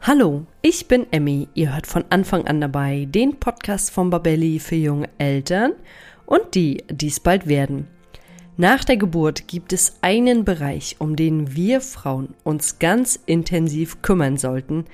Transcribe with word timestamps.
Hallo, 0.00 0.46
ich 0.62 0.86
bin 0.86 1.06
Emmy. 1.10 1.48
Ihr 1.54 1.74
hört 1.74 1.86
von 1.86 2.04
Anfang 2.08 2.46
an 2.46 2.60
dabei 2.60 3.06
den 3.10 3.40
Podcast 3.40 3.90
von 3.90 4.10
Babelli 4.10 4.60
für 4.60 4.76
junge 4.76 5.08
Eltern 5.18 5.72
und 6.24 6.54
die, 6.54 6.84
die 6.88 7.08
es 7.08 7.18
bald 7.18 7.48
werden. 7.48 7.88
Nach 8.56 8.84
der 8.84 8.96
Geburt 8.96 9.48
gibt 9.48 9.72
es 9.72 9.98
einen 10.00 10.44
Bereich, 10.44 10.96
um 11.00 11.16
den 11.16 11.54
wir 11.54 11.80
Frauen 11.80 12.34
uns 12.44 12.78
ganz 12.78 13.18
intensiv 13.26 14.00
kümmern 14.00 14.36
sollten, 14.36 14.84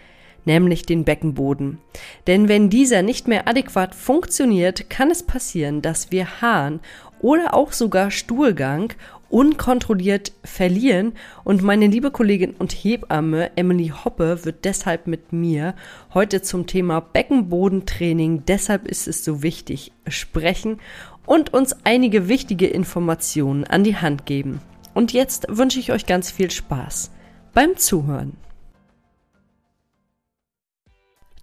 nämlich 0.47 0.85
den 0.85 1.05
Beckenboden. 1.05 1.79
Denn 2.27 2.49
wenn 2.49 2.71
dieser 2.71 3.03
nicht 3.03 3.29
mehr 3.29 3.47
adäquat 3.47 3.95
funktioniert, 3.95 4.89
kann 4.89 5.11
es 5.11 5.23
passieren, 5.23 5.83
dass 5.83 6.13
wir 6.13 6.41
Harn 6.41 6.81
oder 7.21 7.55
auch 7.55 7.73
sogar 7.73 8.11
Stuhlgang 8.11 8.95
unkontrolliert 9.35 10.31
verlieren. 10.45 11.15
Und 11.43 11.61
meine 11.61 11.89
liebe 11.89 12.13
Kollegin 12.13 12.55
und 12.57 12.71
Hebamme 12.71 13.51
Emily 13.57 13.89
Hoppe 13.89 14.45
wird 14.45 14.65
deshalb 14.65 15.09
mit 15.09 15.33
mir 15.33 15.75
heute 16.15 16.41
zum 16.41 16.69
Thema 16.69 17.01
Beckenbodentraining, 17.01 18.45
deshalb 18.47 18.87
ist 18.87 19.09
es 19.09 19.25
so 19.25 19.43
wichtig, 19.43 19.91
sprechen 20.07 20.79
und 21.27 21.53
uns 21.53 21.75
einige 21.83 22.29
wichtige 22.29 22.69
Informationen 22.69 23.65
an 23.65 23.83
die 23.83 23.97
Hand 23.97 24.25
geben. 24.25 24.61
Und 24.95 25.13
jetzt 25.13 25.47
wünsche 25.49 25.81
ich 25.81 25.91
euch 25.91 26.07
ganz 26.07 26.31
viel 26.31 26.53
Spaß 26.53 27.11
beim 27.53 27.77
Zuhören. 27.77 28.37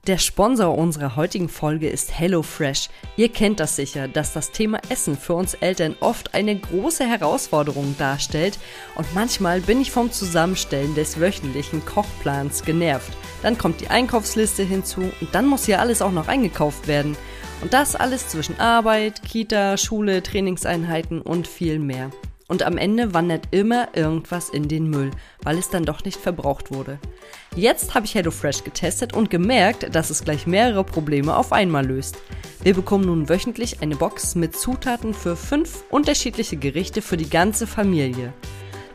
Der 0.08 0.18
Sponsor 0.18 0.76
unserer 0.76 1.16
heutigen 1.16 1.48
Folge 1.48 1.88
ist 1.88 2.18
HelloFresh. 2.18 2.90
Ihr 3.18 3.30
kennt 3.30 3.60
das 3.60 3.76
sicher, 3.76 4.08
dass 4.08 4.34
das 4.34 4.50
Thema 4.50 4.80
Essen 4.90 5.16
für 5.16 5.36
uns 5.36 5.54
Eltern 5.54 5.96
oft 6.00 6.34
eine 6.34 6.58
große 6.58 7.06
Herausforderung 7.06 7.96
darstellt 8.00 8.58
und 8.96 9.14
manchmal 9.14 9.62
bin 9.62 9.80
ich 9.80 9.92
vom 9.92 10.12
Zusammenstellen 10.12 10.96
des 10.96 11.20
wöchentlichen 11.20 11.86
Kochplans 11.86 12.64
genervt. 12.64 13.16
Dann 13.44 13.60
kommt 13.60 13.80
die 13.80 13.90
Einkaufsliste 13.90 14.64
hinzu 14.64 15.02
und 15.02 15.36
dann 15.36 15.46
muss 15.46 15.68
ja 15.68 15.78
alles 15.78 16.02
auch 16.02 16.12
noch 16.12 16.28
eingekauft 16.28 16.88
werden. 16.88 17.16
Und 17.62 17.74
das 17.74 17.96
alles 17.96 18.28
zwischen 18.28 18.60
Arbeit, 18.60 19.22
Kita, 19.22 19.78
Schule, 19.78 20.24
Trainingseinheiten 20.24 21.22
und 21.22 21.48
viel 21.48 21.78
mehr. 21.78 22.10
Und 22.52 22.64
am 22.64 22.78
Ende 22.78 23.14
wandert 23.14 23.48
immer 23.52 23.88
irgendwas 23.96 24.50
in 24.50 24.68
den 24.68 24.90
Müll, 24.90 25.12
weil 25.42 25.58
es 25.58 25.70
dann 25.70 25.86
doch 25.86 26.04
nicht 26.04 26.20
verbraucht 26.20 26.70
wurde. 26.70 27.00
Jetzt 27.56 27.96
habe 27.96 28.06
ich 28.06 28.14
HelloFresh 28.14 28.66
getestet 28.66 29.14
und 29.14 29.30
gemerkt, 29.30 29.96
dass 29.96 30.10
es 30.10 30.26
gleich 30.26 30.48
mehrere 30.48 30.84
Probleme 30.84 31.38
auf 31.38 31.54
einmal 31.54 31.86
löst. 31.86 32.18
Wir 32.62 32.74
bekommen 32.74 33.06
nun 33.06 33.30
wöchentlich 33.30 33.82
eine 33.82 33.96
Box 33.96 34.36
mit 34.36 34.54
Zutaten 34.54 35.14
für 35.14 35.38
fünf 35.38 35.86
unterschiedliche 35.90 36.58
Gerichte 36.58 37.02
für 37.02 37.16
die 37.16 37.30
ganze 37.30 37.68
Familie. 37.68 38.34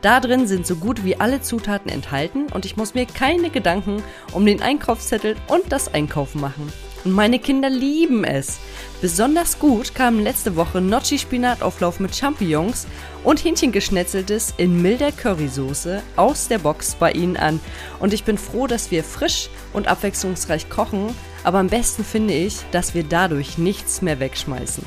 Da 0.03 0.21
drin 0.21 0.47
sind 0.47 0.67
so 0.67 0.77
gut 0.77 1.03
wie 1.03 1.19
alle 1.19 1.41
Zutaten 1.41 1.91
enthalten 1.91 2.49
und 2.53 2.67
ich 2.67 2.77
muss 2.77 2.93
mir 2.93 3.07
keine 3.07 3.49
Gedanken 3.49 4.03
um 4.35 4.45
den 4.45 4.61
Einkaufszettel 4.61 5.35
und 5.49 5.73
das 5.73 5.95
Einkaufen 5.95 6.43
machen. 6.43 6.71
Und 7.07 7.13
meine 7.13 7.39
Kinder 7.39 7.71
lieben 7.71 8.25
es. 8.25 8.59
Besonders 9.03 9.59
gut 9.59 9.95
kamen 9.95 10.23
letzte 10.23 10.57
Woche 10.57 10.81
Gnocchi-Spinatauflauf 10.81 12.01
mit 12.01 12.17
Champignons 12.17 12.87
und 13.25 13.45
Hähnchengeschnetzeltes 13.45 14.55
in 14.57 14.81
milder 14.81 15.13
Currysoße 15.13 16.03
aus 16.17 16.49
der 16.49 16.59
Box 16.59 16.95
bei 16.95 17.13
ihnen 17.13 17.37
an. 17.37 17.61
Und 18.01 18.15
ich 18.15 18.25
bin 18.25 18.39
froh, 18.39 18.67
dass 18.67 18.91
wir 18.91 19.05
frisch 19.05 19.51
und 19.75 19.87
abwechslungsreich 19.87 20.71
kochen, 20.71 21.15
aber 21.45 21.59
am 21.59 21.69
besten 21.69 22.05
finde 22.05 22.33
ich, 22.33 22.57
dass 22.71 22.95
wir 22.95 23.05
dadurch 23.05 23.59
nichts 23.59 24.01
mehr 24.01 24.19
wegschmeißen. 24.19 24.85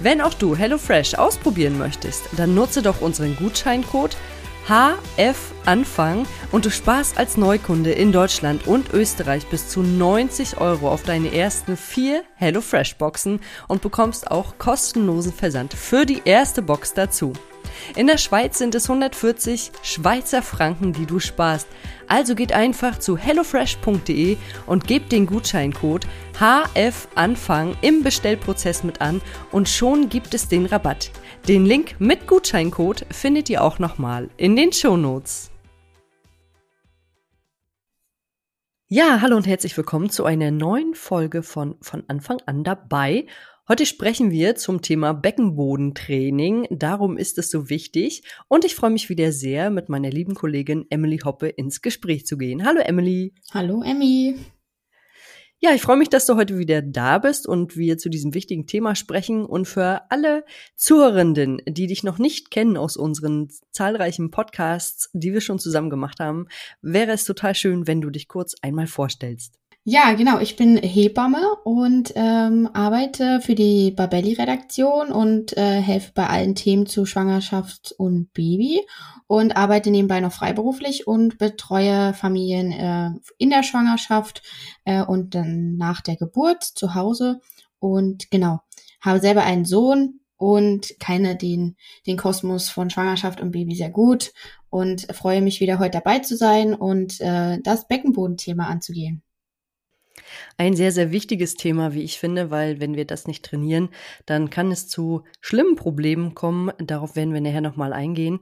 Wenn 0.00 0.20
auch 0.20 0.34
du 0.34 0.54
HelloFresh 0.54 1.14
ausprobieren 1.14 1.78
möchtest, 1.78 2.24
dann 2.36 2.54
nutze 2.54 2.82
doch 2.82 3.00
unseren 3.00 3.36
Gutscheincode 3.36 4.16
HF 4.68 5.36
Anfang 5.66 6.24
und 6.52 6.64
du 6.64 6.70
sparst 6.70 7.18
als 7.18 7.36
Neukunde 7.36 7.90
in 7.90 8.12
Deutschland 8.12 8.66
und 8.66 8.92
Österreich 8.92 9.46
bis 9.48 9.68
zu 9.68 9.82
90 9.82 10.58
Euro 10.58 10.88
auf 10.88 11.02
deine 11.02 11.34
ersten 11.34 11.76
vier 11.76 12.22
HelloFresh 12.36 12.96
Boxen 12.96 13.40
und 13.66 13.82
bekommst 13.82 14.30
auch 14.30 14.58
kostenlosen 14.58 15.32
Versand 15.32 15.74
für 15.74 16.06
die 16.06 16.22
erste 16.24 16.62
Box 16.62 16.94
dazu. 16.94 17.32
In 17.96 18.06
der 18.06 18.18
Schweiz 18.18 18.58
sind 18.58 18.74
es 18.74 18.88
140 18.88 19.72
Schweizer 19.82 20.42
Franken, 20.42 20.92
die 20.92 21.06
du 21.06 21.18
sparst. 21.18 21.66
Also 22.08 22.34
geht 22.34 22.52
einfach 22.52 22.98
zu 22.98 23.16
hellofresh.de 23.16 24.36
und 24.66 24.86
gebt 24.86 25.12
den 25.12 25.26
Gutscheincode 25.26 26.06
HFANFANG 26.38 27.76
im 27.82 28.02
Bestellprozess 28.02 28.84
mit 28.84 29.00
an 29.00 29.20
und 29.50 29.68
schon 29.68 30.08
gibt 30.08 30.34
es 30.34 30.48
den 30.48 30.66
Rabatt. 30.66 31.10
Den 31.48 31.66
Link 31.66 31.96
mit 31.98 32.26
Gutscheincode 32.26 33.06
findet 33.10 33.50
ihr 33.50 33.62
auch 33.62 33.78
nochmal 33.78 34.30
in 34.36 34.56
den 34.56 34.72
Shownotes. 34.72 35.50
Ja, 38.94 39.22
hallo 39.22 39.36
und 39.36 39.46
herzlich 39.46 39.74
willkommen 39.78 40.10
zu 40.10 40.26
einer 40.26 40.50
neuen 40.50 40.94
Folge 40.94 41.42
von 41.42 41.76
von 41.80 42.04
Anfang 42.08 42.42
an 42.44 42.62
dabei. 42.62 43.24
Heute 43.68 43.86
sprechen 43.86 44.32
wir 44.32 44.56
zum 44.56 44.82
Thema 44.82 45.12
Beckenbodentraining. 45.12 46.66
Darum 46.70 47.16
ist 47.16 47.38
es 47.38 47.48
so 47.48 47.70
wichtig. 47.70 48.24
Und 48.48 48.64
ich 48.64 48.74
freue 48.74 48.90
mich 48.90 49.08
wieder 49.08 49.30
sehr, 49.30 49.70
mit 49.70 49.88
meiner 49.88 50.10
lieben 50.10 50.34
Kollegin 50.34 50.86
Emily 50.90 51.18
Hoppe 51.18 51.46
ins 51.46 51.80
Gespräch 51.80 52.26
zu 52.26 52.36
gehen. 52.36 52.66
Hallo 52.66 52.80
Emily. 52.80 53.34
Hallo 53.54 53.84
Emmy. 53.84 54.34
Ja, 55.60 55.70
ich 55.72 55.80
freue 55.80 55.96
mich, 55.96 56.08
dass 56.08 56.26
du 56.26 56.34
heute 56.34 56.58
wieder 56.58 56.82
da 56.82 57.18
bist 57.18 57.46
und 57.46 57.76
wir 57.76 57.98
zu 57.98 58.08
diesem 58.08 58.34
wichtigen 58.34 58.66
Thema 58.66 58.96
sprechen. 58.96 59.44
Und 59.44 59.68
für 59.68 60.10
alle 60.10 60.44
Zuhörenden, 60.74 61.62
die 61.68 61.86
dich 61.86 62.02
noch 62.02 62.18
nicht 62.18 62.50
kennen 62.50 62.76
aus 62.76 62.96
unseren 62.96 63.48
zahlreichen 63.70 64.32
Podcasts, 64.32 65.08
die 65.12 65.32
wir 65.32 65.40
schon 65.40 65.60
zusammen 65.60 65.88
gemacht 65.88 66.18
haben, 66.18 66.48
wäre 66.80 67.12
es 67.12 67.22
total 67.22 67.54
schön, 67.54 67.86
wenn 67.86 68.00
du 68.00 68.10
dich 68.10 68.26
kurz 68.26 68.56
einmal 68.60 68.88
vorstellst. 68.88 69.61
Ja, 69.84 70.12
genau. 70.12 70.38
Ich 70.38 70.54
bin 70.54 70.76
Hebamme 70.76 71.56
und 71.64 72.12
ähm, 72.14 72.70
arbeite 72.72 73.40
für 73.40 73.56
die 73.56 73.90
Babelli-Redaktion 73.90 75.10
und 75.10 75.56
äh, 75.56 75.80
helfe 75.80 76.12
bei 76.14 76.28
allen 76.28 76.54
Themen 76.54 76.86
zu 76.86 77.04
Schwangerschaft 77.04 77.92
und 77.98 78.32
Baby 78.32 78.86
und 79.26 79.56
arbeite 79.56 79.90
nebenbei 79.90 80.20
noch 80.20 80.32
freiberuflich 80.32 81.08
und 81.08 81.36
betreue 81.38 82.14
Familien 82.14 82.70
äh, 82.70 83.10
in 83.38 83.50
der 83.50 83.64
Schwangerschaft 83.64 84.42
äh, 84.84 85.02
und 85.02 85.34
dann 85.34 85.76
nach 85.78 86.00
der 86.00 86.14
Geburt 86.14 86.62
zu 86.62 86.94
Hause. 86.94 87.40
Und 87.80 88.30
genau, 88.30 88.60
habe 89.00 89.18
selber 89.18 89.42
einen 89.42 89.64
Sohn 89.64 90.20
und 90.36 90.94
kenne 91.00 91.34
den, 91.34 91.76
den 92.06 92.16
Kosmos 92.16 92.70
von 92.70 92.88
Schwangerschaft 92.88 93.40
und 93.40 93.50
Baby 93.50 93.74
sehr 93.74 93.90
gut 93.90 94.32
und 94.70 95.12
freue 95.12 95.42
mich 95.42 95.58
wieder 95.58 95.80
heute 95.80 95.98
dabei 95.98 96.20
zu 96.20 96.36
sein 96.36 96.72
und 96.72 97.20
äh, 97.20 97.58
das 97.64 97.88
Beckenbodenthema 97.88 98.66
anzugehen. 98.66 99.24
Ein 100.56 100.76
sehr, 100.76 100.92
sehr 100.92 101.12
wichtiges 101.12 101.54
Thema, 101.54 101.94
wie 101.94 102.02
ich 102.02 102.18
finde, 102.18 102.50
weil 102.50 102.80
wenn 102.80 102.94
wir 102.94 103.06
das 103.06 103.26
nicht 103.26 103.44
trainieren, 103.44 103.90
dann 104.26 104.50
kann 104.50 104.70
es 104.70 104.88
zu 104.88 105.24
schlimmen 105.40 105.76
Problemen 105.76 106.34
kommen. 106.34 106.72
Darauf 106.78 107.16
werden 107.16 107.34
wir 107.34 107.40
nachher 107.40 107.60
nochmal 107.60 107.92
eingehen. 107.92 108.40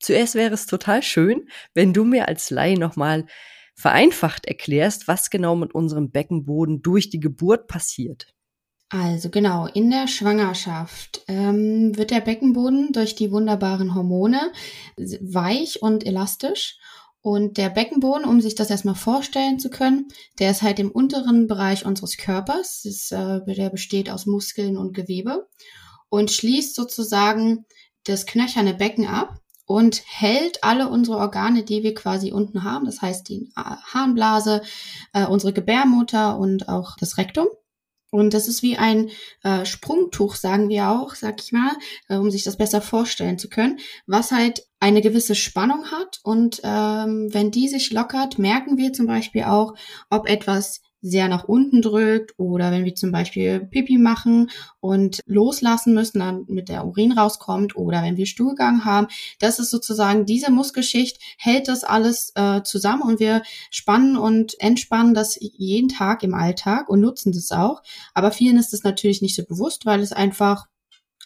Zuerst 0.00 0.34
wäre 0.34 0.54
es 0.54 0.66
total 0.66 1.02
schön, 1.02 1.48
wenn 1.72 1.92
du 1.92 2.04
mir 2.04 2.28
als 2.28 2.50
Laie 2.50 2.78
nochmal 2.78 3.26
vereinfacht 3.74 4.46
erklärst, 4.46 5.08
was 5.08 5.30
genau 5.30 5.56
mit 5.56 5.74
unserem 5.74 6.10
Beckenboden 6.10 6.82
durch 6.82 7.10
die 7.10 7.20
Geburt 7.20 7.66
passiert. 7.66 8.26
Also 8.90 9.28
genau, 9.30 9.66
in 9.66 9.90
der 9.90 10.06
Schwangerschaft 10.06 11.24
ähm, 11.26 11.96
wird 11.96 12.10
der 12.10 12.20
Beckenboden 12.20 12.92
durch 12.92 13.16
die 13.16 13.32
wunderbaren 13.32 13.94
Hormone 13.94 14.52
weich 14.96 15.82
und 15.82 16.06
elastisch 16.06 16.78
und 17.24 17.56
der 17.56 17.70
Beckenboden, 17.70 18.26
um 18.26 18.42
sich 18.42 18.54
das 18.54 18.68
erstmal 18.68 18.94
vorstellen 18.94 19.58
zu 19.58 19.70
können, 19.70 20.08
der 20.38 20.50
ist 20.50 20.60
halt 20.60 20.78
im 20.78 20.90
unteren 20.90 21.46
Bereich 21.46 21.86
unseres 21.86 22.18
Körpers. 22.18 22.84
Ist, 22.84 23.12
äh, 23.12 23.40
der 23.46 23.70
besteht 23.70 24.10
aus 24.10 24.26
Muskeln 24.26 24.76
und 24.76 24.92
Gewebe 24.92 25.48
und 26.10 26.30
schließt 26.30 26.74
sozusagen 26.74 27.64
das 28.04 28.26
knöcherne 28.26 28.74
Becken 28.74 29.06
ab 29.06 29.38
und 29.64 30.02
hält 30.04 30.62
alle 30.62 30.90
unsere 30.90 31.16
Organe, 31.16 31.62
die 31.62 31.82
wir 31.82 31.94
quasi 31.94 32.30
unten 32.30 32.62
haben, 32.62 32.84
das 32.84 33.00
heißt 33.00 33.26
die 33.30 33.50
Harnblase, 33.56 34.60
äh, 35.14 35.24
unsere 35.24 35.54
Gebärmutter 35.54 36.38
und 36.38 36.68
auch 36.68 36.94
das 37.00 37.16
Rektum. 37.16 37.46
Und 38.14 38.32
das 38.32 38.46
ist 38.46 38.62
wie 38.62 38.76
ein 38.76 39.10
äh, 39.42 39.66
Sprungtuch, 39.66 40.36
sagen 40.36 40.68
wir 40.68 40.88
auch, 40.88 41.16
sag 41.16 41.42
ich 41.42 41.50
mal, 41.50 41.72
äh, 42.08 42.14
um 42.14 42.30
sich 42.30 42.44
das 42.44 42.56
besser 42.56 42.80
vorstellen 42.80 43.38
zu 43.38 43.48
können, 43.48 43.80
was 44.06 44.30
halt 44.30 44.68
eine 44.78 45.00
gewisse 45.00 45.34
Spannung 45.34 45.90
hat. 45.90 46.20
Und 46.22 46.60
ähm, 46.62 47.28
wenn 47.32 47.50
die 47.50 47.66
sich 47.66 47.90
lockert, 47.90 48.38
merken 48.38 48.78
wir 48.78 48.92
zum 48.92 49.08
Beispiel 49.08 49.42
auch, 49.42 49.74
ob 50.10 50.28
etwas 50.28 50.80
sehr 51.04 51.28
nach 51.28 51.44
unten 51.44 51.82
drückt 51.82 52.32
oder 52.38 52.72
wenn 52.72 52.86
wir 52.86 52.94
zum 52.94 53.12
Beispiel 53.12 53.60
Pipi 53.60 53.98
machen 53.98 54.50
und 54.80 55.20
loslassen 55.26 55.92
müssen, 55.92 56.20
dann 56.20 56.46
mit 56.48 56.70
der 56.70 56.86
Urin 56.86 57.12
rauskommt 57.12 57.76
oder 57.76 58.02
wenn 58.02 58.16
wir 58.16 58.24
Stuhlgang 58.24 58.86
haben, 58.86 59.08
das 59.38 59.58
ist 59.58 59.70
sozusagen 59.70 60.24
diese 60.24 60.50
Muskelschicht 60.50 61.20
hält 61.36 61.68
das 61.68 61.84
alles 61.84 62.32
äh, 62.36 62.62
zusammen 62.62 63.02
und 63.02 63.20
wir 63.20 63.42
spannen 63.70 64.16
und 64.16 64.58
entspannen 64.60 65.12
das 65.12 65.36
jeden 65.40 65.90
Tag 65.90 66.22
im 66.22 66.32
Alltag 66.32 66.88
und 66.88 67.00
nutzen 67.00 67.32
das 67.32 67.52
auch. 67.52 67.82
Aber 68.14 68.32
vielen 68.32 68.56
ist 68.56 68.72
das 68.72 68.82
natürlich 68.82 69.20
nicht 69.20 69.36
so 69.36 69.44
bewusst, 69.44 69.84
weil 69.84 70.00
es 70.00 70.12
einfach 70.12 70.66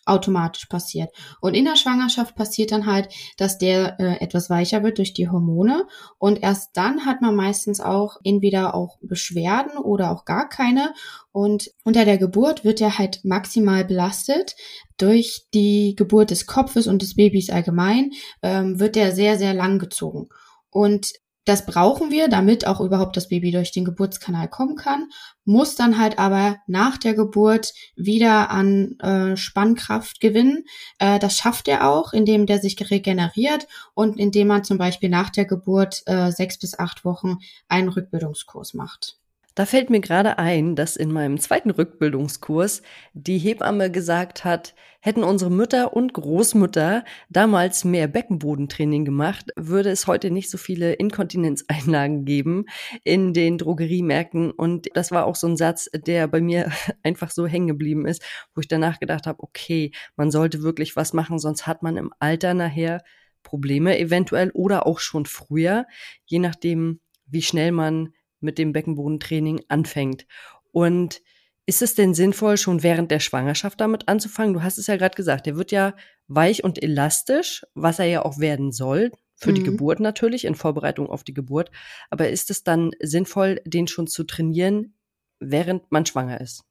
automatisch 0.09 0.67
passiert. 0.67 1.11
Und 1.41 1.55
in 1.55 1.65
der 1.65 1.77
Schwangerschaft 1.77 2.35
passiert 2.35 2.73
dann 2.73 2.87
halt, 2.87 3.09
dass 3.37 3.59
der 3.59 3.99
äh, 4.01 4.21
etwas 4.21 4.51
weicher 4.51 4.83
wird 4.83 4.99
durch 4.99 5.15
die 5.15 5.29
Hormone 5.29 5.87
und 6.19 6.43
erst 6.43 6.77
dann 6.77 7.07
hat 7.07 7.21
man 7.21 7.35
meistens 7.35 7.81
auch 7.81 8.17
entweder 8.25 8.75
auch 8.75 8.99
Beschwerden 9.01 9.79
oder 9.79 10.11
auch 10.11 10.25
gar 10.25 10.49
keine 10.49 10.93
und 11.33 11.71
unter 11.85 12.05
der 12.05 12.19
Geburt 12.19 12.65
wird 12.65 12.81
er 12.81 12.99
halt 12.99 13.25
maximal 13.25 13.85
belastet. 13.85 14.57
Durch 14.97 15.47
die 15.55 15.95
Geburt 15.95 16.31
des 16.31 16.47
Kopfes 16.47 16.89
und 16.89 17.01
des 17.01 17.15
Babys 17.15 17.51
allgemein 17.51 18.11
ähm, 18.43 18.81
wird 18.81 18.97
er 18.97 19.13
sehr, 19.13 19.39
sehr 19.39 19.55
lang 19.55 19.79
gezogen. 19.79 20.29
Und 20.71 21.13
das 21.49 21.65
brauchen 21.65 22.11
wir, 22.11 22.29
damit 22.29 22.67
auch 22.67 22.81
überhaupt 22.81 23.17
das 23.17 23.29
Baby 23.29 23.51
durch 23.51 23.73
den 23.73 23.85
Geburtskanal 23.85 24.49
kommen 24.49 24.77
kann, 24.77 25.09
muss 25.45 25.77
dann 25.77 25.99
halt 25.99 26.19
aber 26.19 26.59
nach 26.67 26.99
der 26.99 27.15
Geburt 27.15 27.73
wieder 27.97 28.51
an 28.51 28.99
äh, 29.01 29.37
Spannkraft 29.37 30.21
gewinnen. 30.21 30.65
Äh, 30.99 31.19
das 31.19 31.39
schafft 31.39 31.69
er 31.69 31.89
auch, 31.89 32.13
indem 32.13 32.45
der 32.45 32.59
sich 32.59 32.79
regeneriert 32.91 33.67
und 33.95 34.19
indem 34.19 34.49
man 34.49 34.65
zum 34.65 34.77
Beispiel 34.77 35.09
nach 35.09 35.31
der 35.31 35.47
Geburt 35.47 36.03
äh, 36.07 36.31
sechs 36.31 36.59
bis 36.59 36.79
acht 36.79 37.05
Wochen 37.05 37.39
einen 37.69 37.89
Rückbildungskurs 37.89 38.75
macht. 38.75 39.19
Da 39.59 39.67
fällt 39.67 39.91
mir 39.91 39.99
gerade 39.99 40.39
ein, 40.39 40.77
dass 40.77 40.95
in 40.95 41.11
meinem 41.11 41.41
zweiten 41.41 41.71
Rückbildungskurs 41.71 42.81
die 43.13 43.39
Hebamme 43.39 43.91
gesagt 43.91 44.45
hat, 44.45 44.77
hätten 45.01 45.25
unsere 45.25 45.51
Mütter 45.51 45.95
und 45.95 46.15
Großmütter 46.15 47.05
damals 47.29 47.85
mehr 47.85 48.07
Beckenbodentraining 48.07 49.05
gemacht, 49.05 49.51
würde 49.57 49.91
es 49.91 50.07
heute 50.07 50.31
nicht 50.31 50.49
so 50.49 50.59
viele 50.59 50.93
Inkontinenzeinlagen 50.93 52.25
geben 52.25 52.67
in 53.03 53.33
den 53.33 53.59
Drogeriemärkten. 53.59 54.53
Und 54.53 54.91
das 54.95 55.11
war 55.11 55.27
auch 55.27 55.35
so 55.35 55.49
ein 55.49 55.57
Satz, 55.57 55.91
der 55.93 56.29
bei 56.29 56.41
mir 56.41 56.71
einfach 57.03 57.33
so 57.33 57.49
hängen 57.49 57.67
geblieben 57.67 58.07
ist, 58.07 58.23
wo 58.55 58.61
ich 58.61 58.69
danach 58.69 59.01
gedacht 59.01 59.27
habe, 59.27 59.43
okay, 59.43 59.91
man 60.15 60.31
sollte 60.31 60.63
wirklich 60.63 60.95
was 60.95 61.13
machen, 61.13 61.41
sonst 61.41 61.67
hat 61.67 61.83
man 61.83 61.97
im 61.97 62.13
Alter 62.21 62.55
nachher 62.55 63.03
Probleme 63.43 63.99
eventuell 63.99 64.53
oder 64.53 64.87
auch 64.87 65.01
schon 65.01 65.27
früher, 65.27 65.85
je 66.27 66.39
nachdem, 66.39 67.01
wie 67.27 67.43
schnell 67.43 67.73
man 67.73 68.11
mit 68.41 68.59
dem 68.59 68.73
Beckenbodentraining 68.73 69.63
anfängt. 69.69 70.27
Und 70.73 71.23
ist 71.67 71.83
es 71.83 71.95
denn 71.95 72.15
sinnvoll, 72.15 72.57
schon 72.57 72.83
während 72.83 73.11
der 73.11 73.21
Schwangerschaft 73.21 73.81
damit 73.81 74.09
anzufangen? 74.09 74.55
Du 74.55 74.63
hast 74.63 74.79
es 74.79 74.87
ja 74.87 74.97
gerade 74.97 75.17
gesagt, 75.17 75.47
der 75.47 75.57
wird 75.57 75.71
ja 75.71 75.95
weich 76.27 76.65
und 76.65 76.83
elastisch, 76.83 77.67
was 77.75 77.99
er 77.99 78.07
ja 78.07 78.25
auch 78.25 78.39
werden 78.39 78.73
soll, 78.73 79.13
für 79.35 79.51
mhm. 79.51 79.55
die 79.57 79.63
Geburt 79.65 80.01
natürlich, 80.01 80.45
in 80.45 80.55
Vorbereitung 80.55 81.11
auf 81.11 81.25
die 81.25 81.35
Geburt. 81.35 81.71
Aber 82.11 82.29
ist 82.31 82.51
es 82.51 82.65
dann 82.65 82.93
sinnvoll, 83.01 83.61
den 83.67 83.87
schon 83.87 84.07
zu 84.07 84.25
trainieren, 84.25 84.95
während 85.41 85.93
man 85.93 86.07
schwanger 86.07 86.41
ist? 86.41 86.65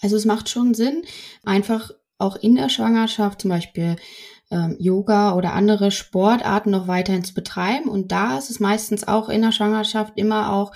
Also 0.00 0.16
es 0.16 0.24
macht 0.24 0.48
schon 0.48 0.74
Sinn, 0.74 1.02
einfach 1.44 1.92
auch 2.18 2.36
in 2.36 2.56
der 2.56 2.68
Schwangerschaft 2.68 3.42
zum 3.42 3.50
Beispiel 3.50 3.96
ähm, 4.50 4.76
Yoga 4.78 5.34
oder 5.34 5.52
andere 5.52 5.90
Sportarten 5.90 6.70
noch 6.70 6.88
weiterhin 6.88 7.24
zu 7.24 7.34
betreiben. 7.34 7.88
Und 7.88 8.12
da 8.12 8.36
ist 8.36 8.50
es 8.50 8.60
meistens 8.60 9.06
auch 9.06 9.28
in 9.28 9.42
der 9.42 9.52
Schwangerschaft 9.52 10.14
immer 10.16 10.52
auch 10.52 10.72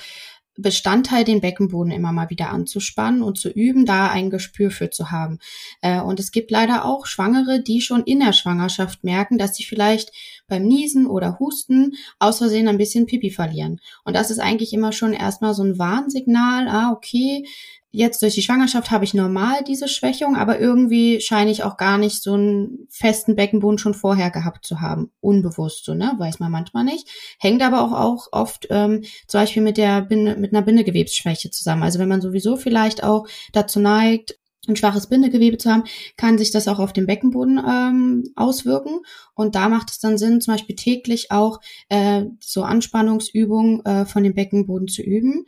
Bestandteil, 0.56 1.24
den 1.24 1.40
Beckenboden 1.40 1.92
immer 1.92 2.12
mal 2.12 2.30
wieder 2.30 2.50
anzuspannen 2.50 3.22
und 3.22 3.38
zu 3.38 3.48
üben, 3.48 3.86
da 3.86 4.08
ein 4.10 4.30
Gespür 4.30 4.70
für 4.70 4.90
zu 4.90 5.10
haben. 5.10 5.38
Äh, 5.80 6.00
und 6.00 6.20
es 6.20 6.30
gibt 6.30 6.50
leider 6.50 6.84
auch 6.84 7.06
Schwangere, 7.06 7.60
die 7.60 7.80
schon 7.80 8.04
in 8.04 8.20
der 8.20 8.32
Schwangerschaft 8.32 9.02
merken, 9.04 9.38
dass 9.38 9.56
sie 9.56 9.64
vielleicht 9.64 10.12
beim 10.46 10.64
Niesen 10.64 11.06
oder 11.06 11.38
Husten 11.38 11.94
aus 12.18 12.38
Versehen 12.38 12.68
ein 12.68 12.78
bisschen 12.78 13.06
Pipi 13.06 13.30
verlieren. 13.30 13.80
Und 14.04 14.14
das 14.14 14.30
ist 14.30 14.38
eigentlich 14.38 14.72
immer 14.72 14.92
schon 14.92 15.12
erstmal 15.12 15.54
so 15.54 15.64
ein 15.64 15.78
Warnsignal, 15.78 16.68
ah, 16.68 16.92
okay, 16.92 17.44
jetzt 17.94 18.22
durch 18.22 18.34
die 18.34 18.42
Schwangerschaft 18.42 18.90
habe 18.90 19.04
ich 19.04 19.14
normal 19.14 19.62
diese 19.66 19.86
Schwächung, 19.86 20.34
aber 20.36 20.58
irgendwie 20.58 21.20
scheine 21.20 21.50
ich 21.52 21.62
auch 21.62 21.76
gar 21.76 21.96
nicht 21.96 22.22
so 22.22 22.34
einen 22.34 22.88
festen 22.90 23.36
Beckenboden 23.36 23.78
schon 23.78 23.94
vorher 23.94 24.30
gehabt 24.30 24.66
zu 24.66 24.80
haben. 24.80 25.12
Unbewusst, 25.20 25.84
so, 25.84 25.94
ne? 25.94 26.12
Weiß 26.18 26.40
man 26.40 26.50
manchmal 26.50 26.84
nicht. 26.84 27.08
Hängt 27.38 27.62
aber 27.62 27.82
auch, 27.82 27.92
auch 27.92 28.26
oft 28.32 28.66
ähm, 28.70 29.04
zum 29.28 29.40
Beispiel 29.40 29.62
mit 29.62 29.76
der 29.76 30.02
Binde, 30.02 30.36
mit 30.36 30.52
einer 30.52 30.62
Bindegewebsschwäche 30.62 31.50
zusammen. 31.50 31.84
Also 31.84 32.00
wenn 32.00 32.08
man 32.08 32.20
sowieso 32.20 32.56
vielleicht 32.56 33.04
auch 33.04 33.28
dazu 33.52 33.78
neigt, 33.78 34.38
ein 34.66 34.76
schwaches 34.76 35.08
Bindegewebe 35.08 35.58
zu 35.58 35.70
haben, 35.70 35.84
kann 36.16 36.38
sich 36.38 36.50
das 36.50 36.68
auch 36.68 36.78
auf 36.78 36.92
den 36.92 37.06
Beckenboden 37.06 37.58
ähm, 37.58 38.24
auswirken. 38.34 39.00
Und 39.34 39.54
da 39.54 39.68
macht 39.68 39.90
es 39.90 39.98
dann 39.98 40.18
Sinn, 40.18 40.40
zum 40.40 40.54
Beispiel 40.54 40.76
täglich 40.76 41.30
auch 41.30 41.60
äh, 41.88 42.24
so 42.40 42.62
Anspannungsübungen 42.62 43.84
äh, 43.84 44.06
von 44.06 44.22
dem 44.22 44.34
Beckenboden 44.34 44.88
zu 44.88 45.02
üben. 45.02 45.44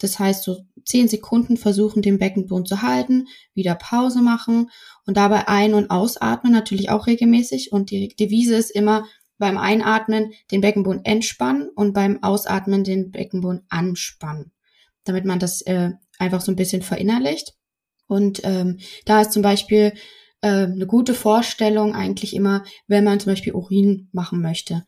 Das 0.00 0.18
heißt, 0.18 0.42
so 0.42 0.64
zehn 0.84 1.08
Sekunden 1.08 1.56
versuchen, 1.56 2.02
den 2.02 2.18
Beckenboden 2.18 2.66
zu 2.66 2.82
halten, 2.82 3.28
wieder 3.54 3.74
Pause 3.74 4.22
machen 4.22 4.70
und 5.06 5.16
dabei 5.16 5.46
ein- 5.46 5.74
und 5.74 5.90
ausatmen, 5.90 6.52
natürlich 6.52 6.90
auch 6.90 7.06
regelmäßig. 7.06 7.70
Und 7.70 7.90
die 7.90 8.08
Devise 8.08 8.56
ist 8.56 8.70
immer 8.70 9.06
beim 9.38 9.58
Einatmen 9.58 10.32
den 10.50 10.60
Beckenboden 10.60 11.04
entspannen 11.04 11.68
und 11.68 11.92
beim 11.92 12.22
Ausatmen 12.22 12.82
den 12.82 13.10
Beckenboden 13.10 13.62
anspannen, 13.68 14.52
damit 15.04 15.24
man 15.24 15.38
das 15.38 15.62
äh, 15.62 15.92
einfach 16.18 16.40
so 16.40 16.50
ein 16.50 16.56
bisschen 16.56 16.82
verinnerlicht. 16.82 17.54
Und 18.06 18.40
ähm, 18.44 18.78
da 19.04 19.20
ist 19.20 19.32
zum 19.32 19.42
Beispiel 19.42 19.92
äh, 20.40 20.64
eine 20.64 20.86
gute 20.86 21.14
Vorstellung 21.14 21.94
eigentlich 21.94 22.34
immer, 22.34 22.64
wenn 22.86 23.04
man 23.04 23.20
zum 23.20 23.32
Beispiel 23.32 23.52
Urin 23.52 24.08
machen 24.12 24.40
möchte 24.40 24.84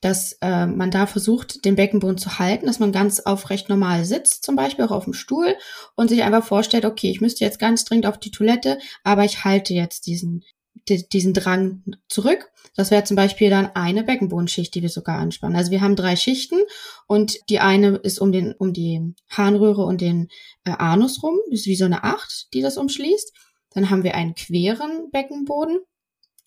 dass 0.00 0.32
äh, 0.40 0.66
man 0.66 0.90
da 0.90 1.06
versucht, 1.06 1.64
den 1.64 1.76
Beckenboden 1.76 2.18
zu 2.18 2.38
halten, 2.38 2.66
dass 2.66 2.78
man 2.78 2.92
ganz 2.92 3.20
aufrecht 3.20 3.68
normal 3.68 4.04
sitzt, 4.04 4.44
zum 4.44 4.56
Beispiel 4.56 4.84
auch 4.84 4.90
auf 4.90 5.04
dem 5.04 5.12
Stuhl 5.12 5.56
und 5.94 6.08
sich 6.08 6.22
einfach 6.22 6.44
vorstellt, 6.44 6.84
okay, 6.84 7.10
ich 7.10 7.20
müsste 7.20 7.44
jetzt 7.44 7.58
ganz 7.58 7.84
dringend 7.84 8.06
auf 8.06 8.18
die 8.18 8.30
Toilette, 8.30 8.78
aber 9.04 9.24
ich 9.24 9.44
halte 9.44 9.74
jetzt 9.74 10.06
diesen, 10.06 10.42
diesen 10.88 11.34
Drang 11.34 11.84
zurück. 12.08 12.50
Das 12.76 12.90
wäre 12.90 13.04
zum 13.04 13.16
Beispiel 13.16 13.50
dann 13.50 13.70
eine 13.74 14.02
Beckenbodenschicht, 14.02 14.74
die 14.74 14.82
wir 14.82 14.88
sogar 14.88 15.18
anspannen. 15.18 15.56
Also 15.56 15.70
wir 15.70 15.82
haben 15.82 15.96
drei 15.96 16.16
Schichten 16.16 16.58
und 17.06 17.36
die 17.50 17.60
eine 17.60 17.96
ist 17.96 18.20
um 18.20 18.32
den, 18.32 18.54
um 18.54 18.72
die 18.72 19.14
Harnröhre 19.28 19.84
und 19.84 20.00
den 20.00 20.28
äh, 20.64 20.70
Anus 20.70 21.22
rum, 21.22 21.36
ist 21.50 21.66
wie 21.66 21.76
so 21.76 21.84
eine 21.84 22.04
Acht, 22.04 22.48
die 22.54 22.62
das 22.62 22.78
umschließt. 22.78 23.32
Dann 23.74 23.90
haben 23.90 24.02
wir 24.02 24.14
einen 24.14 24.34
queren 24.34 25.10
Beckenboden 25.10 25.80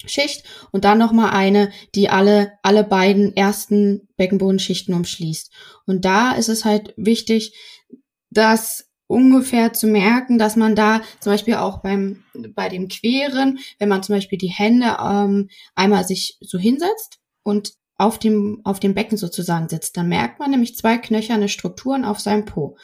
Schicht 0.06 0.44
und 0.72 0.86
dann 0.86 0.98
nochmal 0.98 1.32
eine, 1.32 1.72
die 1.96 2.10
alle, 2.10 2.54
alle 2.62 2.84
beiden 2.84 3.36
ersten 3.36 4.08
Beckenbodenschichten 4.18 4.94
umschließt. 4.94 5.52
Und 5.86 6.06
da 6.06 6.34
ist 6.34 6.50
es 6.50 6.66
halt 6.66 6.94
wichtig, 6.98 7.56
das 8.30 8.90
ungefähr 9.08 9.74
zu 9.74 9.88
merken, 9.88 10.38
dass 10.40 10.56
man 10.56 10.76
da 10.76 11.02
zum 11.20 11.32
Beispiel 11.34 11.56
auch 11.56 11.82
beim, 11.82 12.24
bei 12.56 12.70
dem 12.70 12.88
Queren, 12.88 13.60
wenn 13.80 13.90
man 13.90 14.04
zum 14.04 14.16
Beispiel 14.16 14.38
die 14.38 14.50
Hände 14.50 14.98
ähm, 15.00 15.50
einmal 15.76 16.06
sich 16.06 16.38
so 16.42 16.58
hinsetzt 16.58 17.20
und 17.44 17.74
auf 17.96 18.18
dem, 18.18 18.62
auf 18.64 18.80
dem 18.80 18.96
Becken 18.96 19.18
sozusagen 19.18 19.70
sitzt, 19.70 19.98
dann 19.98 20.10
merkt 20.10 20.40
man 20.40 20.52
nämlich 20.52 20.76
zwei 20.76 20.98
knöcherne 20.98 21.48
Strukturen 21.48 22.06
auf 22.06 22.20
seinem 22.20 22.46
Po. 22.46 22.76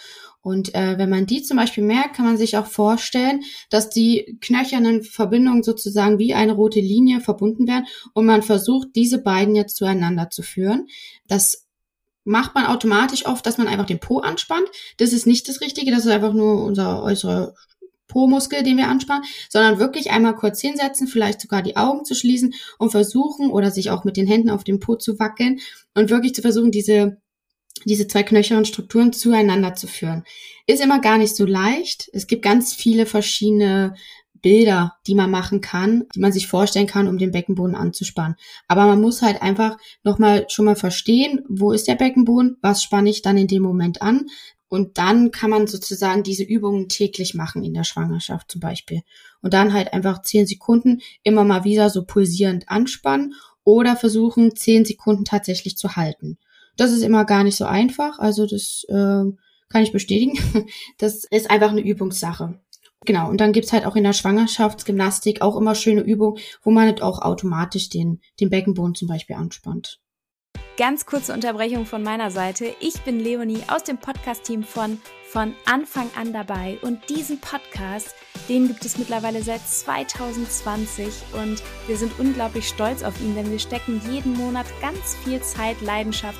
Und 0.42 0.74
äh, 0.74 0.98
wenn 0.98 1.10
man 1.10 1.26
die 1.26 1.42
zum 1.42 1.58
Beispiel 1.58 1.84
merkt, 1.84 2.16
kann 2.16 2.26
man 2.26 2.38
sich 2.38 2.58
auch 2.58 2.66
vorstellen, 2.66 3.42
dass 3.70 3.90
die 3.90 4.38
knöchernen 4.42 5.04
Verbindungen 5.04 5.64
sozusagen 5.64 6.18
wie 6.18 6.34
eine 6.34 6.54
rote 6.54 6.80
Linie 6.80 7.20
verbunden 7.20 7.68
werden 7.68 7.86
und 8.14 8.26
man 8.26 8.42
versucht, 8.42 8.90
diese 8.96 9.22
beiden 9.22 9.56
jetzt 9.56 9.76
zueinander 9.76 10.30
zu 10.30 10.42
führen. 10.42 10.88
Das 11.28 11.68
macht 12.24 12.56
man 12.56 12.68
automatisch 12.68 13.26
oft, 13.26 13.46
dass 13.46 13.58
man 13.58 13.68
einfach 13.68 13.86
den 13.86 14.00
Po 14.00 14.20
anspannt. 14.20 14.68
Das 14.98 15.14
ist 15.14 15.28
nicht 15.28 15.50
das 15.50 15.62
Richtige, 15.62 15.92
das 15.92 16.06
ist 16.06 16.12
einfach 16.12 16.34
nur 16.34 16.64
unser 16.64 17.04
äußerer 17.04 17.54
Po-Muskel, 18.08 18.64
den 18.64 18.78
wir 18.78 18.88
anspannen, 18.88 19.24
sondern 19.50 19.80
wirklich 19.80 20.12
einmal 20.12 20.36
kurz 20.36 20.62
hinsetzen, 20.62 21.08
vielleicht 21.08 21.42
sogar 21.42 21.62
die 21.62 21.78
Augen 21.78 22.06
zu 22.06 22.16
schließen 22.16 22.54
und 22.78 22.90
versuchen 22.92 23.52
oder 23.52 23.72
sich 23.72 23.92
auch 23.92 24.04
mit 24.04 24.18
den 24.18 24.28
Händen 24.28 24.50
auf 24.50 24.64
dem 24.64 24.80
Po 24.80 24.96
zu 24.96 25.20
wackeln 25.20 25.60
und 25.94 26.10
wirklich 26.10 26.34
zu 26.34 26.42
versuchen, 26.42 26.72
diese 26.72 27.18
diese 27.86 28.08
zwei 28.08 28.24
knöchernen 28.24 28.66
Strukturen 28.66 29.14
zueinander 29.14 29.76
zu 29.76 29.88
führen. 29.88 30.24
Ist 30.68 30.82
immer 30.82 31.00
gar 31.00 31.18
nicht 31.18 31.36
so 31.36 31.46
leicht. 31.46 32.10
Es 32.14 32.28
gibt 32.28 32.42
ganz 32.42 32.74
viele 32.74 33.06
verschiedene 33.06 33.96
Bilder, 34.42 34.96
die 35.08 35.16
man 35.16 35.32
machen 35.32 35.62
kann, 35.62 36.06
die 36.16 36.20
man 36.20 36.32
sich 36.32 36.48
vorstellen 36.48 36.88
kann, 36.88 37.08
um 37.08 37.18
den 37.18 37.32
Beckenboden 37.32 37.76
anzuspannen. 37.76 38.36
Aber 38.68 38.86
man 38.86 39.02
muss 39.02 39.22
halt 39.22 39.42
einfach 39.42 39.78
nochmal 40.04 40.46
schon 40.50 40.66
mal 40.66 40.76
verstehen, 40.76 41.42
wo 41.50 41.72
ist 41.72 41.88
der 41.88 41.96
Beckenboden, 41.96 42.58
was 42.62 42.84
spanne 42.84 43.10
ich 43.10 43.22
dann 43.22 43.38
in 43.38 43.48
dem 43.48 43.64
Moment 43.64 44.02
an. 44.02 44.28
Und 44.70 45.00
dann 45.00 45.32
kann 45.32 45.50
man 45.50 45.66
sozusagen 45.66 46.24
diese 46.24 46.44
Übungen 46.44 46.90
täglich 46.90 47.34
machen 47.34 47.64
in 47.64 47.74
der 47.74 47.84
Schwangerschaft 47.84 48.52
zum 48.52 48.62
Beispiel. 48.62 49.02
Und 49.42 49.54
dann 49.54 49.74
halt 49.74 49.94
einfach 49.94 50.22
zehn 50.22 50.46
Sekunden 50.46 51.02
immer 51.24 51.44
mal 51.44 51.64
wieder 51.64 51.90
so 51.90 52.06
pulsierend 52.06 52.70
anspannen 52.70 53.34
oder 53.64 53.96
versuchen, 53.96 54.56
zehn 54.56 54.86
Sekunden 54.86 55.26
tatsächlich 55.26 55.76
zu 55.76 55.96
halten. 55.96 56.38
Das 56.80 56.92
ist 56.92 57.02
immer 57.02 57.26
gar 57.26 57.44
nicht 57.44 57.58
so 57.58 57.66
einfach. 57.66 58.20
Also 58.20 58.46
das 58.46 58.86
äh, 58.88 59.26
kann 59.70 59.84
ich 59.84 59.92
bestätigen. 59.92 60.40
Das 60.98 61.26
ist 61.26 61.52
einfach 61.52 61.72
eine 61.72 61.82
Übungssache. 61.82 62.60
Genau, 63.06 63.30
und 63.30 63.42
dann 63.42 63.52
gibt's 63.52 63.74
halt 63.74 63.86
auch 63.86 63.96
in 63.96 64.04
der 64.04 64.14
Schwangerschaftsgymnastik 64.14 65.42
auch 65.42 65.58
immer 65.58 65.76
schöne 65.76 66.02
Übungen, 66.02 66.38
wo 66.64 66.72
man 66.72 66.86
halt 66.86 67.02
auch 67.02 67.22
automatisch 67.22 67.90
den, 67.90 68.22
den 68.40 68.50
Beckenboden 68.50 68.96
zum 68.96 69.08
Beispiel 69.10 69.36
anspannt. 69.36 70.00
ganz 70.78 71.06
kurze 71.06 71.34
Unterbrechung 71.34 71.86
von 71.86 72.02
meiner 72.02 72.32
Seite. 72.32 72.74
Ich 72.80 73.02
bin 73.02 73.20
Leonie 73.20 73.64
aus 73.68 73.84
dem 73.84 73.98
Podcast-Team 73.98 74.64
von 74.64 75.00
Von 75.30 75.54
Anfang 75.66 76.10
an 76.18 76.34
dabei 76.34 76.80
und 76.82 77.10
diesen 77.10 77.40
Podcast, 77.40 78.16
den 78.48 78.68
gibt 78.68 78.86
es 78.86 78.98
mittlerweile 78.98 79.44
seit 79.44 79.62
2020 79.62 81.08
und 81.34 81.62
wir 81.88 81.98
sind 81.98 82.18
unglaublich 82.20 82.68
stolz 82.68 83.04
auf 83.04 83.20
ihn, 83.22 83.36
denn 83.36 83.52
wir 83.52 83.60
stecken 83.60 84.02
jeden 84.10 84.34
Monat 84.34 84.66
ganz 84.82 85.16
viel 85.24 85.42
Zeit, 85.42 85.82
Leidenschaft 85.82 86.40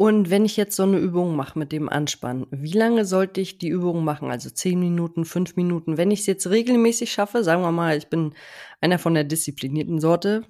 Und 0.00 0.30
wenn 0.30 0.44
ich 0.44 0.56
jetzt 0.56 0.76
so 0.76 0.84
eine 0.84 0.98
Übung 0.98 1.34
mache 1.34 1.58
mit 1.58 1.72
dem 1.72 1.88
Anspannen, 1.88 2.46
wie 2.52 2.72
lange 2.72 3.04
sollte 3.04 3.40
ich 3.40 3.58
die 3.58 3.68
Übung 3.68 4.04
machen? 4.04 4.30
Also 4.30 4.48
zehn 4.48 4.78
Minuten, 4.78 5.24
fünf 5.24 5.56
Minuten. 5.56 5.96
Wenn 5.96 6.12
ich 6.12 6.20
es 6.20 6.26
jetzt 6.26 6.48
regelmäßig 6.48 7.10
schaffe, 7.10 7.42
sagen 7.42 7.62
wir 7.62 7.72
mal, 7.72 7.98
ich 7.98 8.06
bin 8.06 8.32
einer 8.80 9.00
von 9.00 9.14
der 9.14 9.24
disziplinierten 9.24 9.98
Sorte, 9.98 10.44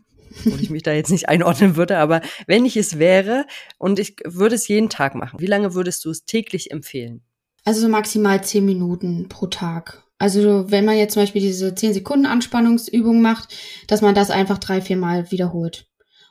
wo 0.45 0.55
ich 0.57 0.69
mich 0.69 0.83
da 0.83 0.93
jetzt 0.93 1.11
nicht 1.11 1.31
einordnen 1.31 1.77
würde, 1.77 1.97
aber 1.97 2.21
wenn 2.47 2.67
ich 2.67 2.77
es 2.77 2.99
wäre 2.99 3.47
und 3.79 3.99
ich 3.99 4.17
würde 4.23 4.55
es 4.55 4.69
jeden 4.69 4.91
Tag 4.91 5.15
machen, 5.15 5.41
wie 5.41 5.47
lange 5.47 5.73
würdest 5.73 6.05
du 6.05 6.11
es 6.11 6.27
täglich 6.27 6.71
empfehlen? 6.71 7.23
Also 7.65 7.81
so 7.81 7.89
maximal 7.89 8.45
zehn 8.45 8.67
Minuten 8.67 9.31
pro 9.31 9.47
Tag. 9.47 10.05
Also 10.19 10.71
wenn 10.71 10.85
man 10.85 10.99
jetzt 10.99 11.15
zum 11.15 11.23
Beispiel 11.23 11.41
diese 11.41 11.75
zehn 11.75 11.95
Sekunden 11.95 12.27
Anspannungsübung 12.27 13.23
macht, 13.23 13.57
dass 13.87 14.03
man 14.03 14.15
das 14.15 14.31
einfach 14.31 14.59
drei, 14.59 14.83
vier 14.83 14.99
Mal 14.99 15.31
wiederholt. 15.31 15.87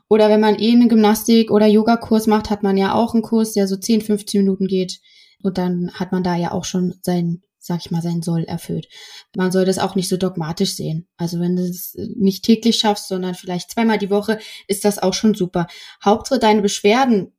Oder 0.09 0.29
wenn 0.29 0.39
man 0.39 0.59
eh 0.59 0.71
eine 0.71 0.87
Gymnastik- 0.87 1.51
oder 1.51 1.67
Yogakurs 1.67 2.27
macht, 2.27 2.49
hat 2.49 2.63
man 2.63 2.77
ja 2.77 2.93
auch 2.93 3.13
einen 3.13 3.23
Kurs, 3.23 3.53
der 3.53 3.67
so 3.67 3.75
10, 3.75 4.01
15 4.01 4.41
Minuten 4.41 4.67
geht. 4.67 4.99
Und 5.43 5.57
dann 5.57 5.91
hat 5.93 6.11
man 6.11 6.23
da 6.23 6.35
ja 6.35 6.51
auch 6.51 6.65
schon 6.65 6.95
sein, 7.01 7.41
sag 7.59 7.79
ich 7.81 7.91
mal, 7.91 8.01
sein 8.01 8.21
Soll 8.21 8.43
erfüllt. 8.43 8.87
Man 9.35 9.51
soll 9.51 9.65
das 9.65 9.79
auch 9.79 9.95
nicht 9.95 10.07
so 10.07 10.17
dogmatisch 10.17 10.75
sehen. 10.75 11.07
Also 11.17 11.39
wenn 11.39 11.55
du 11.55 11.63
es 11.63 11.95
nicht 12.15 12.45
täglich 12.45 12.77
schaffst, 12.79 13.07
sondern 13.07 13.35
vielleicht 13.35 13.71
zweimal 13.71 13.97
die 13.97 14.09
Woche, 14.09 14.39
ist 14.67 14.85
das 14.85 14.99
auch 14.99 15.13
schon 15.13 15.33
super. 15.33 15.67
Hauptsache 16.03 16.39
deine 16.39 16.61
Beschwerden, 16.61 17.33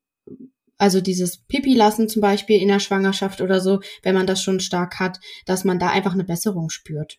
also 0.76 1.00
dieses 1.00 1.38
Pipi 1.38 1.74
lassen 1.74 2.08
zum 2.08 2.22
Beispiel 2.22 2.60
in 2.60 2.68
der 2.68 2.78
Schwangerschaft 2.78 3.40
oder 3.40 3.60
so, 3.60 3.80
wenn 4.02 4.14
man 4.14 4.26
das 4.26 4.42
schon 4.42 4.60
stark 4.60 5.00
hat, 5.00 5.18
dass 5.44 5.64
man 5.64 5.78
da 5.78 5.88
einfach 5.88 6.12
eine 6.12 6.24
Besserung 6.24 6.70
spürt. 6.70 7.18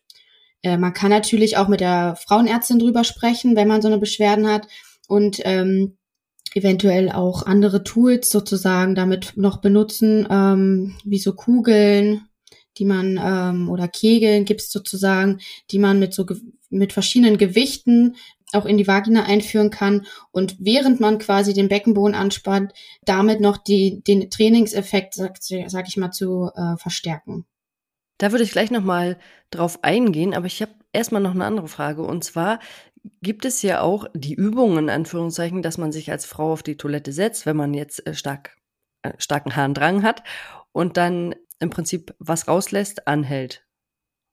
Äh, 0.62 0.78
man 0.78 0.94
kann 0.94 1.10
natürlich 1.10 1.56
auch 1.58 1.68
mit 1.68 1.80
der 1.80 2.16
Frauenärztin 2.16 2.78
drüber 2.78 3.04
sprechen, 3.04 3.56
wenn 3.56 3.68
man 3.68 3.82
so 3.82 3.88
eine 3.88 3.98
Beschwerden 3.98 4.48
hat 4.48 4.66
und 5.10 5.40
ähm, 5.44 5.96
eventuell 6.54 7.10
auch 7.10 7.44
andere 7.44 7.82
Tools 7.82 8.30
sozusagen 8.30 8.94
damit 8.94 9.32
noch 9.36 9.58
benutzen, 9.58 10.26
ähm, 10.30 10.96
wie 11.04 11.18
so 11.18 11.34
Kugeln, 11.34 12.28
die 12.78 12.84
man 12.84 13.20
ähm, 13.22 13.68
oder 13.68 13.88
Kegeln 13.88 14.44
gibt's 14.44 14.70
sozusagen, 14.70 15.40
die 15.70 15.78
man 15.78 15.98
mit 15.98 16.14
so 16.14 16.24
mit 16.70 16.92
verschiedenen 16.92 17.36
Gewichten 17.36 18.16
auch 18.52 18.64
in 18.64 18.78
die 18.78 18.86
Vagina 18.86 19.24
einführen 19.24 19.70
kann 19.70 20.06
und 20.30 20.56
während 20.60 21.00
man 21.00 21.18
quasi 21.18 21.52
den 21.52 21.68
Beckenboden 21.68 22.14
anspannt, 22.14 22.72
damit 23.04 23.40
noch 23.40 23.56
die, 23.56 24.02
den 24.02 24.30
Trainingseffekt, 24.30 25.14
sag, 25.14 25.38
sag 25.40 25.88
ich 25.88 25.96
mal, 25.96 26.10
zu 26.10 26.50
äh, 26.54 26.76
verstärken. 26.76 27.46
Da 28.18 28.32
würde 28.32 28.44
ich 28.44 28.52
gleich 28.52 28.70
nochmal 28.70 29.18
drauf 29.50 29.82
eingehen, 29.82 30.34
aber 30.34 30.46
ich 30.46 30.62
habe 30.62 30.72
erstmal 30.92 31.22
noch 31.22 31.34
eine 31.34 31.44
andere 31.44 31.68
Frage. 31.68 32.02
Und 32.02 32.24
zwar 32.24 32.60
gibt 33.22 33.44
es 33.44 33.62
ja 33.62 33.80
auch 33.80 34.06
die 34.14 34.34
Übungen, 34.34 34.78
in 34.78 34.90
Anführungszeichen, 34.90 35.62
dass 35.62 35.78
man 35.78 35.92
sich 35.92 36.10
als 36.10 36.26
Frau 36.26 36.52
auf 36.52 36.62
die 36.62 36.76
Toilette 36.76 37.12
setzt, 37.12 37.46
wenn 37.46 37.56
man 37.56 37.74
jetzt 37.74 38.06
äh, 38.06 38.14
stark, 38.14 38.56
äh, 39.02 39.12
starken 39.18 39.56
Harndrang 39.56 40.02
hat 40.02 40.22
und 40.72 40.96
dann 40.96 41.34
im 41.58 41.70
Prinzip 41.70 42.14
was 42.18 42.48
rauslässt, 42.48 43.06
anhält. 43.06 43.66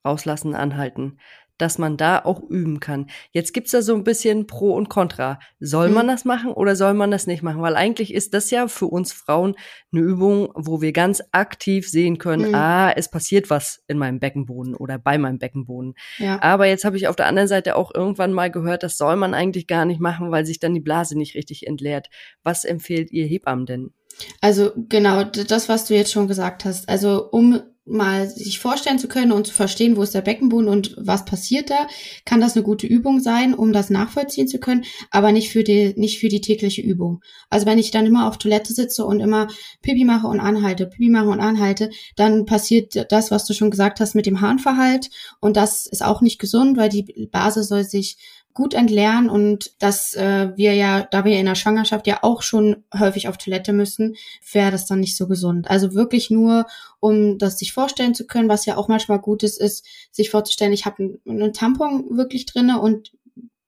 Rauslassen, 0.05 0.55
anhalten 0.55 1.17
dass 1.57 1.77
man 1.77 1.97
da 1.97 2.19
auch 2.19 2.41
üben 2.41 2.79
kann. 2.79 3.07
Jetzt 3.31 3.53
gibt's 3.53 3.71
da 3.71 3.81
so 3.81 3.95
ein 3.95 4.03
bisschen 4.03 4.47
Pro 4.47 4.73
und 4.73 4.89
Contra. 4.89 5.39
Soll 5.59 5.89
man 5.89 6.05
mhm. 6.05 6.09
das 6.09 6.25
machen 6.25 6.51
oder 6.51 6.75
soll 6.75 6.93
man 6.93 7.11
das 7.11 7.27
nicht 7.27 7.43
machen? 7.43 7.61
Weil 7.61 7.75
eigentlich 7.75 8.13
ist 8.13 8.33
das 8.33 8.51
ja 8.51 8.67
für 8.67 8.87
uns 8.87 9.13
Frauen 9.13 9.55
eine 9.91 10.01
Übung, 10.01 10.49
wo 10.55 10.81
wir 10.81 10.91
ganz 10.91 11.21
aktiv 11.31 11.89
sehen 11.89 12.17
können, 12.17 12.49
mhm. 12.49 12.55
ah, 12.55 12.91
es 12.91 13.09
passiert 13.09 13.49
was 13.49 13.83
in 13.87 13.97
meinem 13.97 14.19
Beckenboden 14.19 14.75
oder 14.75 14.97
bei 14.97 15.17
meinem 15.17 15.39
Beckenboden. 15.39 15.93
Ja. 16.17 16.41
Aber 16.41 16.67
jetzt 16.67 16.85
habe 16.85 16.97
ich 16.97 17.07
auf 17.07 17.15
der 17.15 17.27
anderen 17.27 17.47
Seite 17.47 17.75
auch 17.75 17.93
irgendwann 17.93 18.33
mal 18.33 18.51
gehört, 18.51 18.83
das 18.83 18.97
soll 18.97 19.15
man 19.15 19.33
eigentlich 19.33 19.67
gar 19.67 19.85
nicht 19.85 19.99
machen, 19.99 20.31
weil 20.31 20.45
sich 20.45 20.59
dann 20.59 20.73
die 20.73 20.79
Blase 20.79 21.17
nicht 21.17 21.35
richtig 21.35 21.67
entleert. 21.67 22.09
Was 22.43 22.65
empfehlt 22.65 23.11
ihr 23.11 23.25
Hebammen 23.25 23.65
denn? 23.65 23.93
Also 24.41 24.71
genau, 24.75 25.23
das, 25.23 25.69
was 25.69 25.85
du 25.85 25.95
jetzt 25.95 26.11
schon 26.11 26.27
gesagt 26.27 26.65
hast. 26.65 26.89
Also 26.89 27.29
um 27.29 27.61
mal 27.87 28.29
sich 28.29 28.59
vorstellen 28.59 28.99
zu 28.99 29.07
können 29.07 29.31
und 29.31 29.47
zu 29.47 29.53
verstehen, 29.53 29.95
wo 29.95 30.03
ist 30.03 30.13
der 30.13 30.21
Beckenboden 30.21 30.67
und 30.67 30.95
was 30.97 31.25
passiert 31.25 31.69
da, 31.69 31.87
kann 32.25 32.41
das 32.41 32.55
eine 32.55 32.63
gute 32.63 32.87
Übung 32.87 33.19
sein, 33.19 33.53
um 33.53 33.73
das 33.73 33.89
nachvollziehen 33.89 34.47
zu 34.47 34.59
können, 34.59 34.85
aber 35.11 35.31
nicht 35.31 35.49
für 35.49 35.63
die, 35.63 35.93
nicht 35.95 36.19
für 36.19 36.27
die 36.27 36.41
tägliche 36.41 36.81
Übung. 36.81 37.21
Also 37.49 37.65
wenn 37.65 37.79
ich 37.79 37.91
dann 37.91 38.05
immer 38.05 38.27
auf 38.27 38.37
Toilette 38.37 38.73
sitze 38.73 39.05
und 39.05 39.19
immer 39.19 39.47
Pipi 39.81 40.05
mache 40.05 40.27
und 40.27 40.39
anhalte, 40.39 40.87
Pipi 40.87 41.09
mache 41.09 41.29
und 41.29 41.39
anhalte, 41.39 41.89
dann 42.15 42.45
passiert 42.45 43.11
das, 43.11 43.31
was 43.31 43.45
du 43.45 43.53
schon 43.53 43.71
gesagt 43.71 43.99
hast 43.99 44.15
mit 44.15 44.25
dem 44.25 44.41
Harnverhalt 44.41 45.09
und 45.39 45.57
das 45.57 45.87
ist 45.87 46.03
auch 46.03 46.21
nicht 46.21 46.39
gesund, 46.39 46.77
weil 46.77 46.89
die 46.89 47.27
Basis 47.31 47.69
soll 47.69 47.83
sich 47.83 48.17
gut 48.57 48.73
entlernen 48.73 49.29
und 49.29 49.71
dass 49.77 50.15
äh, 50.15 50.49
wir 50.55 50.73
ja, 50.73 51.03
da 51.11 51.23
wir 51.25 51.39
in 51.39 51.45
der 51.45 51.53
Schwangerschaft 51.53 52.07
ja 52.07 52.23
auch 52.23 52.41
schon 52.41 52.83
häufig 52.97 53.27
auf 53.27 53.37
Toilette 53.37 53.71
müssen, 53.71 54.15
wäre 54.51 54.71
das 54.71 54.87
dann 54.87 54.99
nicht 54.99 55.15
so 55.15 55.27
gesund. 55.27 55.69
Also 55.69 55.93
wirklich 55.93 56.31
nur, 56.31 56.65
um 56.99 57.37
das 57.37 57.59
sich 57.59 57.71
vorstellen 57.71 58.15
zu 58.15 58.25
können, 58.25 58.49
was 58.49 58.65
ja 58.65 58.75
auch 58.75 58.87
manchmal 58.87 59.19
gut 59.19 59.43
ist, 59.43 59.61
ist, 59.61 59.85
sich 60.11 60.31
vorzustellen, 60.31 60.73
ich 60.73 60.87
habe 60.87 61.19
einen, 61.27 61.53
Tampon 61.53 62.17
wirklich 62.17 62.47
drinne 62.47 62.81
und 62.81 63.11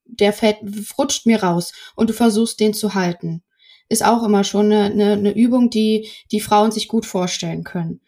der 0.06 0.34
fällt, 0.34 0.58
rutscht 0.98 1.28
mir 1.28 1.44
raus 1.44 1.72
und 1.96 2.10
du 2.10 2.14
versuchst 2.16 2.60
den 2.60 2.74
zu 2.74 2.96
halten. 2.96 3.44
Ist 3.90 4.04
auch 4.04 4.24
immer 4.24 4.44
schon 4.44 4.72
eine, 4.72 4.86
eine, 4.86 5.12
eine 5.14 5.36
Übung, 5.38 5.70
die 5.70 6.10
die 6.32 6.42
Frauen 6.42 6.72
sich 6.72 6.88
gut 6.88 7.06
vorstellen 7.06 7.64
können. 7.64 8.02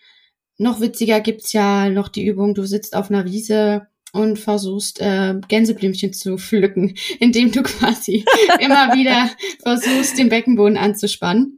Noch 0.58 0.82
witziger 0.82 1.20
gibt's 1.20 1.54
ja 1.54 1.90
noch 1.90 2.08
die 2.08 2.26
Übung, 2.26 2.56
du 2.56 2.66
sitzt 2.66 2.96
auf 2.96 3.12
einer 3.12 3.26
Wiese 3.26 3.88
und 4.12 4.40
versuchst 4.40 5.00
äh, 5.00 5.36
Gänseblümchen 5.48 6.14
zu 6.14 6.38
pflücken, 6.38 6.96
indem 7.20 7.52
du 7.52 7.64
quasi 7.64 8.26
immer 8.60 8.94
wieder 8.94 9.30
versuchst, 9.64 10.18
den 10.18 10.30
Beckenboden 10.30 10.78
anzuspannen. 10.78 11.58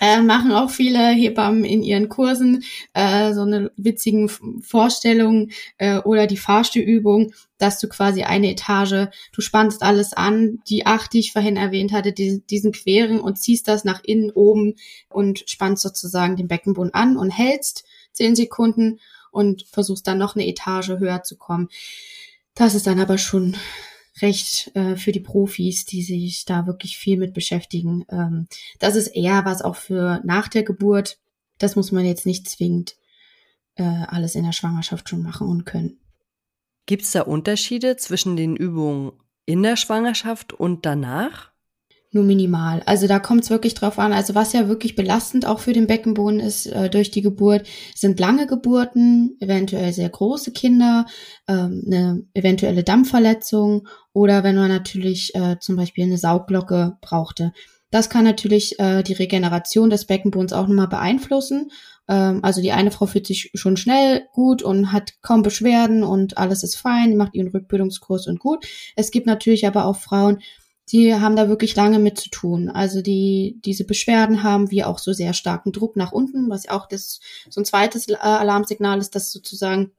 Äh, 0.00 0.20
machen 0.20 0.50
auch 0.50 0.70
viele 0.70 1.10
Hebammen 1.10 1.64
in 1.64 1.84
ihren 1.84 2.08
Kursen 2.08 2.64
äh, 2.92 3.32
so 3.34 3.42
eine 3.42 3.70
witzigen 3.76 4.28
Vorstellung 4.28 5.50
äh, 5.78 5.98
oder 5.98 6.26
die 6.26 6.38
Fahrstuhlübung, 6.38 7.32
dass 7.58 7.78
du 7.78 7.88
quasi 7.88 8.24
eine 8.24 8.50
Etage, 8.50 9.06
du 9.32 9.40
spannst 9.40 9.82
alles 9.84 10.12
an, 10.12 10.58
die 10.68 10.86
acht, 10.86 11.12
die 11.12 11.20
ich 11.20 11.32
vorhin 11.32 11.56
erwähnt 11.56 11.92
hatte, 11.92 12.12
die, 12.12 12.42
diesen 12.44 12.72
queren 12.72 13.20
und 13.20 13.38
ziehst 13.38 13.68
das 13.68 13.84
nach 13.84 14.02
innen 14.02 14.32
oben 14.32 14.74
und 15.08 15.44
spannst 15.46 15.84
sozusagen 15.84 16.34
den 16.34 16.48
Beckenboden 16.48 16.94
an 16.94 17.16
und 17.16 17.30
hältst 17.30 17.84
zehn 18.12 18.34
Sekunden 18.34 18.98
und 19.32 19.64
versuchst 19.64 20.06
dann 20.06 20.18
noch 20.18 20.36
eine 20.36 20.46
Etage 20.46 20.90
höher 20.90 21.24
zu 21.24 21.36
kommen. 21.36 21.68
Das 22.54 22.74
ist 22.74 22.86
dann 22.86 23.00
aber 23.00 23.18
schon 23.18 23.56
recht 24.20 24.70
äh, 24.74 24.96
für 24.96 25.10
die 25.10 25.20
Profis, 25.20 25.84
die 25.84 26.02
sich 26.02 26.44
da 26.44 26.66
wirklich 26.66 26.98
viel 26.98 27.16
mit 27.16 27.34
beschäftigen. 27.34 28.04
Ähm, 28.10 28.46
das 28.78 28.94
ist 28.94 29.08
eher 29.08 29.44
was 29.44 29.62
auch 29.62 29.76
für 29.76 30.20
nach 30.24 30.48
der 30.48 30.62
Geburt. 30.62 31.18
Das 31.58 31.76
muss 31.76 31.92
man 31.92 32.04
jetzt 32.04 32.26
nicht 32.26 32.48
zwingend 32.48 32.96
äh, 33.76 33.82
alles 33.82 34.34
in 34.34 34.44
der 34.44 34.52
Schwangerschaft 34.52 35.08
schon 35.08 35.22
machen 35.22 35.48
und 35.48 35.64
können. 35.64 35.98
Gibt 36.86 37.02
es 37.02 37.12
da 37.12 37.22
Unterschiede 37.22 37.96
zwischen 37.96 38.36
den 38.36 38.56
Übungen 38.56 39.12
in 39.46 39.62
der 39.62 39.76
Schwangerschaft 39.76 40.52
und 40.52 40.84
danach? 40.84 41.51
Nur 42.12 42.24
minimal. 42.24 42.82
Also 42.86 43.06
da 43.06 43.18
kommt 43.18 43.44
es 43.44 43.50
wirklich 43.50 43.74
drauf 43.74 43.98
an. 43.98 44.12
Also 44.12 44.34
was 44.34 44.52
ja 44.52 44.68
wirklich 44.68 44.94
belastend 44.94 45.46
auch 45.46 45.58
für 45.58 45.72
den 45.72 45.86
Beckenboden 45.86 46.40
ist 46.40 46.66
äh, 46.66 46.90
durch 46.90 47.10
die 47.10 47.22
Geburt, 47.22 47.66
sind 47.94 48.20
lange 48.20 48.46
Geburten, 48.46 49.36
eventuell 49.40 49.92
sehr 49.92 50.10
große 50.10 50.52
Kinder, 50.52 51.06
ähm, 51.48 51.82
eine 51.86 52.22
eventuelle 52.34 52.84
Dampfverletzung 52.84 53.88
oder 54.12 54.44
wenn 54.44 54.56
man 54.56 54.68
natürlich 54.68 55.34
äh, 55.34 55.58
zum 55.58 55.76
Beispiel 55.76 56.04
eine 56.04 56.18
Saugglocke 56.18 56.98
brauchte. 57.00 57.52
Das 57.90 58.08
kann 58.08 58.24
natürlich 58.24 58.78
äh, 58.78 59.02
die 59.02 59.12
Regeneration 59.12 59.90
des 59.90 60.06
Beckenbodens 60.06 60.52
auch 60.52 60.66
nochmal 60.66 60.88
beeinflussen. 60.88 61.70
Ähm, 62.08 62.40
also 62.42 62.60
die 62.60 62.72
eine 62.72 62.90
Frau 62.90 63.06
fühlt 63.06 63.26
sich 63.26 63.50
schon 63.54 63.76
schnell 63.76 64.26
gut 64.32 64.62
und 64.62 64.92
hat 64.92 65.14
kaum 65.22 65.42
Beschwerden 65.42 66.02
und 66.02 66.38
alles 66.38 66.62
ist 66.62 66.76
fein, 66.76 67.16
macht 67.16 67.34
ihren 67.34 67.48
Rückbildungskurs 67.48 68.26
und 68.26 68.38
gut. 68.38 68.66
Es 68.96 69.10
gibt 69.10 69.26
natürlich 69.26 69.66
aber 69.66 69.86
auch 69.86 69.96
Frauen, 69.96 70.40
die 70.90 71.14
haben 71.14 71.36
da 71.36 71.48
wirklich 71.48 71.76
lange 71.76 71.98
mit 71.98 72.18
zu 72.18 72.28
tun. 72.28 72.68
Also 72.68 73.02
die 73.02 73.60
diese 73.64 73.84
Beschwerden 73.84 74.42
haben, 74.42 74.70
wie 74.70 74.84
auch 74.84 74.98
so 74.98 75.12
sehr 75.12 75.32
starken 75.32 75.72
Druck 75.72 75.96
nach 75.96 76.12
unten, 76.12 76.50
was 76.50 76.68
auch 76.68 76.86
das 76.86 77.20
so 77.48 77.60
ein 77.60 77.64
zweites 77.64 78.08
äh, 78.08 78.14
Alarmsignal 78.16 78.98
ist, 78.98 79.14
dass 79.14 79.32
sozusagen 79.32 79.92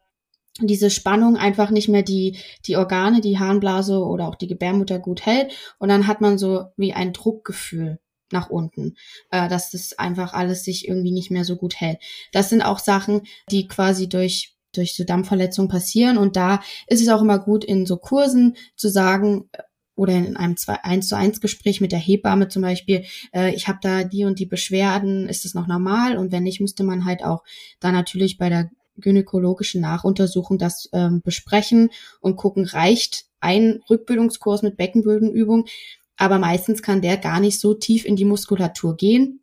diese 0.62 0.92
Spannung 0.92 1.36
einfach 1.36 1.72
nicht 1.72 1.90
mehr 1.90 2.04
die 2.04 2.38
die 2.66 2.78
Organe, 2.78 3.22
die 3.22 3.40
Harnblase 3.40 4.00
oder 4.00 4.28
auch 4.28 4.36
die 4.36 4.48
Gebärmutter 4.48 5.00
gut 5.00 5.26
hält 5.26 5.54
und 5.80 5.90
dann 5.90 6.06
hat 6.06 6.22
man 6.22 6.38
so 6.38 6.66
wie 6.78 6.94
ein 6.94 7.14
Druckgefühl 7.14 8.00
nach 8.32 8.50
unten, 8.50 8.96
äh, 9.32 9.48
dass 9.50 9.72
das 9.72 9.98
einfach 9.98 10.34
alles 10.34 10.64
sich 10.64 10.88
irgendwie 10.88 11.12
nicht 11.12 11.32
mehr 11.32 11.46
so 11.46 11.56
gut 11.56 11.80
hält. 11.80 12.00
Das 12.32 12.50
sind 12.50 12.62
auch 12.62 12.80
Sachen, 12.80 13.22
die 13.50 13.68
quasi 13.68 14.10
durch 14.10 14.56
durch 14.76 14.96
so 14.96 15.04
Dampfverletzungen 15.04 15.70
passieren 15.70 16.18
und 16.18 16.36
da 16.36 16.62
ist 16.88 17.02
es 17.02 17.10
auch 17.10 17.22
immer 17.22 17.40
gut 17.40 17.64
in 17.64 17.86
so 17.86 17.98
Kursen 17.98 18.58
zu 18.76 18.90
sagen, 18.90 19.50
oder 19.96 20.14
in 20.14 20.36
einem 20.36 20.56
1 20.68 21.08
zu 21.08 21.16
1 21.16 21.42
Gespräch 21.42 21.82
mit 21.82 21.92
der 21.92 22.00
Hebamme 22.00 22.48
zum 22.48 22.62
Beispiel, 22.62 23.06
äh, 23.34 23.54
ich 23.54 23.68
habe 23.68 23.80
da 23.82 24.04
die 24.04 24.26
und 24.26 24.40
die 24.40 24.46
Beschwerden, 24.46 25.30
ist 25.30 25.46
das 25.46 25.54
noch 25.54 25.68
normal? 25.68 26.18
Und 26.18 26.32
wenn 26.32 26.44
nicht, 26.44 26.62
müsste 26.62 26.84
man 26.84 27.06
halt 27.06 27.24
auch 27.24 27.44
da 27.80 27.92
natürlich 27.92 28.38
bei 28.38 28.50
der 28.50 28.70
gynäkologischen 28.98 29.82
Nachuntersuchung 29.82 30.58
das 30.58 30.90
ähm, 30.94 31.22
besprechen 31.24 31.90
und 32.22 32.36
gucken, 32.36 32.66
reicht 32.66 33.26
ein 33.40 33.82
Rückbildungskurs 33.90 34.62
mit 34.62 34.78
Beckenbodenübung, 34.78 35.66
aber 36.16 36.40
meistens 36.40 36.82
kann 36.82 37.02
der 37.02 37.18
gar 37.18 37.40
nicht 37.40 37.60
so 37.60 37.74
tief 37.74 38.06
in 38.06 38.16
die 38.16 38.26
Muskulatur 38.26 38.96
gehen, 38.96 39.43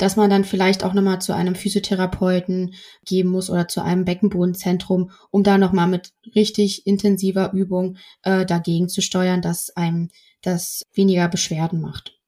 dass 0.00 0.16
man 0.16 0.30
dann 0.30 0.44
vielleicht 0.44 0.82
auch 0.82 0.94
nochmal 0.94 1.20
zu 1.20 1.34
einem 1.34 1.54
Physiotherapeuten 1.54 2.74
geben 3.04 3.28
muss 3.28 3.50
oder 3.50 3.68
zu 3.68 3.82
einem 3.82 4.04
Beckenbodenzentrum, 4.04 5.10
um 5.30 5.42
da 5.42 5.58
nochmal 5.58 5.88
mit 5.88 6.12
richtig 6.34 6.86
intensiver 6.86 7.52
Übung 7.52 7.98
äh, 8.22 8.46
dagegen 8.46 8.88
zu 8.88 9.02
steuern, 9.02 9.42
dass 9.42 9.76
einem 9.76 10.08
das 10.42 10.86
weniger 10.94 11.28
Beschwerden 11.28 11.80
macht. 11.80 12.18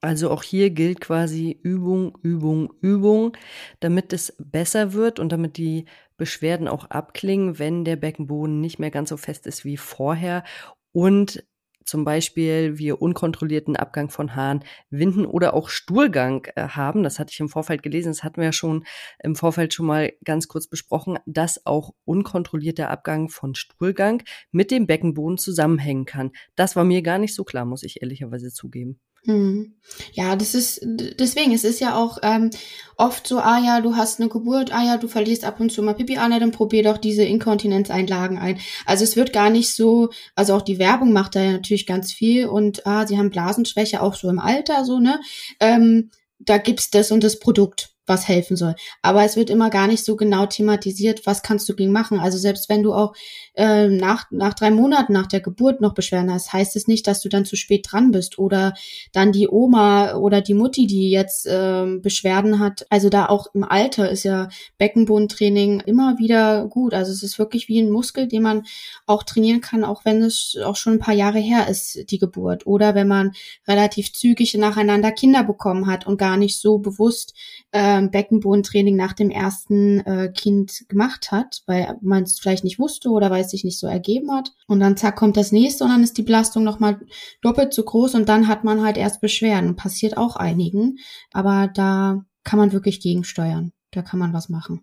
Also 0.00 0.30
auch 0.30 0.42
hier 0.42 0.70
gilt 0.70 1.00
quasi 1.00 1.58
Übung, 1.62 2.18
Übung, 2.22 2.72
Übung, 2.80 3.36
damit 3.80 4.12
es 4.12 4.34
besser 4.38 4.92
wird 4.92 5.18
und 5.18 5.30
damit 5.30 5.56
die 5.56 5.86
Beschwerden 6.16 6.68
auch 6.68 6.86
abklingen, 6.86 7.58
wenn 7.58 7.84
der 7.84 7.96
Beckenboden 7.96 8.60
nicht 8.60 8.78
mehr 8.78 8.90
ganz 8.90 9.08
so 9.10 9.16
fest 9.16 9.46
ist 9.46 9.64
wie 9.64 9.76
vorher 9.76 10.44
und 10.92 11.44
zum 11.84 12.04
Beispiel 12.04 12.78
wir 12.78 13.00
unkontrollierten 13.00 13.76
Abgang 13.76 14.10
von 14.10 14.34
Haaren, 14.34 14.64
Winden 14.90 15.26
oder 15.26 15.54
auch 15.54 15.68
Stuhlgang 15.68 16.46
äh, 16.56 16.68
haben. 16.68 17.02
Das 17.02 17.18
hatte 17.18 17.32
ich 17.32 17.40
im 17.40 17.48
Vorfeld 17.48 17.82
gelesen, 17.82 18.10
das 18.10 18.24
hatten 18.24 18.38
wir 18.38 18.46
ja 18.46 18.52
schon 18.52 18.84
im 19.22 19.36
Vorfeld 19.36 19.74
schon 19.74 19.86
mal 19.86 20.12
ganz 20.24 20.48
kurz 20.48 20.66
besprochen, 20.66 21.18
dass 21.26 21.66
auch 21.66 21.94
unkontrollierter 22.04 22.90
Abgang 22.90 23.28
von 23.28 23.54
Stuhlgang 23.54 24.22
mit 24.50 24.70
dem 24.70 24.86
Beckenboden 24.86 25.38
zusammenhängen 25.38 26.06
kann. 26.06 26.32
Das 26.56 26.76
war 26.76 26.84
mir 26.84 27.02
gar 27.02 27.18
nicht 27.18 27.34
so 27.34 27.44
klar, 27.44 27.64
muss 27.64 27.82
ich 27.82 28.02
ehrlicherweise 28.02 28.52
zugeben. 28.52 29.00
Hm. 29.26 29.72
Ja, 30.12 30.36
das 30.36 30.54
ist 30.54 30.80
deswegen, 30.84 31.52
es 31.52 31.64
ist 31.64 31.80
ja 31.80 31.96
auch 31.96 32.18
ähm, 32.22 32.50
oft 32.98 33.26
so, 33.26 33.38
ah 33.38 33.58
ja, 33.58 33.80
du 33.80 33.96
hast 33.96 34.20
eine 34.20 34.28
Geburt, 34.28 34.70
ah 34.72 34.84
ja, 34.84 34.96
du 34.98 35.08
verlierst 35.08 35.44
ab 35.44 35.60
und 35.60 35.72
zu 35.72 35.82
mal 35.82 35.94
Pipi, 35.94 36.18
ah 36.18 36.28
dann 36.28 36.50
probier 36.50 36.82
doch 36.82 36.98
diese 36.98 37.24
Inkontinenzeinlagen 37.24 38.36
ein. 38.38 38.58
Also 38.84 39.04
es 39.04 39.16
wird 39.16 39.32
gar 39.32 39.48
nicht 39.48 39.74
so, 39.74 40.10
also 40.34 40.54
auch 40.54 40.62
die 40.62 40.78
Werbung 40.78 41.12
macht 41.12 41.36
da 41.36 41.42
ja 41.42 41.52
natürlich 41.52 41.86
ganz 41.86 42.12
viel 42.12 42.46
und 42.46 42.86
ah, 42.86 43.06
sie 43.06 43.16
haben 43.16 43.30
Blasenschwäche 43.30 44.02
auch 44.02 44.14
so 44.14 44.28
im 44.28 44.38
Alter, 44.38 44.84
so, 44.84 44.98
ne? 44.98 45.20
Ähm, 45.58 46.10
da 46.38 46.58
gibt's 46.58 46.90
das 46.90 47.10
und 47.10 47.24
das 47.24 47.38
Produkt 47.38 47.93
was 48.06 48.28
helfen 48.28 48.56
soll. 48.56 48.74
Aber 49.02 49.24
es 49.24 49.36
wird 49.36 49.50
immer 49.50 49.70
gar 49.70 49.86
nicht 49.86 50.04
so 50.04 50.16
genau 50.16 50.46
thematisiert, 50.46 51.26
was 51.26 51.42
kannst 51.42 51.68
du 51.68 51.74
gegen 51.74 51.92
machen. 51.92 52.18
Also 52.18 52.38
selbst 52.38 52.68
wenn 52.68 52.82
du 52.82 52.92
auch 52.92 53.14
äh, 53.54 53.88
nach, 53.88 54.26
nach 54.30 54.54
drei 54.54 54.70
Monaten 54.70 55.12
nach 55.12 55.26
der 55.26 55.40
Geburt 55.40 55.80
noch 55.80 55.94
Beschwerden 55.94 56.32
hast, 56.32 56.52
heißt 56.52 56.76
es 56.76 56.86
nicht, 56.86 57.06
dass 57.06 57.20
du 57.20 57.28
dann 57.28 57.44
zu 57.44 57.56
spät 57.56 57.86
dran 57.90 58.10
bist 58.10 58.38
oder 58.38 58.74
dann 59.12 59.32
die 59.32 59.48
Oma 59.48 60.16
oder 60.16 60.40
die 60.40 60.54
Mutti, 60.54 60.86
die 60.86 61.10
jetzt 61.10 61.46
äh, 61.46 61.98
Beschwerden 62.00 62.58
hat. 62.58 62.86
Also 62.90 63.08
da 63.08 63.26
auch 63.26 63.46
im 63.54 63.64
Alter 63.64 64.10
ist 64.10 64.24
ja 64.24 64.48
Beckenbodentraining 64.78 65.80
immer 65.80 66.18
wieder 66.18 66.66
gut. 66.66 66.92
Also 66.92 67.12
es 67.12 67.22
ist 67.22 67.38
wirklich 67.38 67.68
wie 67.68 67.80
ein 67.80 67.90
Muskel, 67.90 68.28
den 68.28 68.42
man 68.42 68.64
auch 69.06 69.22
trainieren 69.22 69.60
kann, 69.60 69.84
auch 69.84 70.04
wenn 70.04 70.22
es 70.22 70.56
auch 70.62 70.76
schon 70.76 70.94
ein 70.94 70.98
paar 70.98 71.14
Jahre 71.14 71.38
her 71.38 71.68
ist, 71.68 72.10
die 72.10 72.18
Geburt. 72.18 72.66
Oder 72.66 72.94
wenn 72.94 73.08
man 73.08 73.32
relativ 73.66 74.12
zügig 74.12 74.54
nacheinander 74.54 75.12
Kinder 75.12 75.42
bekommen 75.44 75.86
hat 75.86 76.06
und 76.06 76.18
gar 76.18 76.36
nicht 76.36 76.60
so 76.60 76.78
bewusst 76.78 77.34
äh, 77.72 77.93
Beckenbodentraining 78.02 78.96
nach 78.96 79.12
dem 79.12 79.30
ersten 79.30 80.00
äh, 80.00 80.32
Kind 80.32 80.84
gemacht 80.88 81.32
hat, 81.32 81.62
weil 81.66 81.96
man 82.00 82.22
es 82.22 82.38
vielleicht 82.38 82.64
nicht 82.64 82.78
wusste 82.78 83.10
oder 83.10 83.30
weil 83.30 83.42
es 83.42 83.50
sich 83.50 83.64
nicht 83.64 83.78
so 83.78 83.86
ergeben 83.86 84.32
hat. 84.32 84.52
Und 84.66 84.80
dann 84.80 84.96
zack 84.96 85.16
kommt 85.16 85.36
das 85.36 85.52
nächste 85.52 85.84
und 85.84 85.90
dann 85.90 86.02
ist 86.02 86.18
die 86.18 86.22
Belastung 86.22 86.64
nochmal 86.64 87.00
doppelt 87.42 87.72
so 87.74 87.82
groß 87.82 88.14
und 88.14 88.28
dann 88.28 88.48
hat 88.48 88.64
man 88.64 88.82
halt 88.82 88.96
erst 88.96 89.20
Beschwerden. 89.20 89.76
Passiert 89.76 90.16
auch 90.16 90.36
einigen, 90.36 90.98
aber 91.32 91.70
da 91.72 92.24
kann 92.44 92.58
man 92.58 92.72
wirklich 92.72 93.00
gegensteuern. 93.00 93.72
Da 93.90 94.02
kann 94.02 94.18
man 94.18 94.32
was 94.32 94.48
machen. 94.48 94.82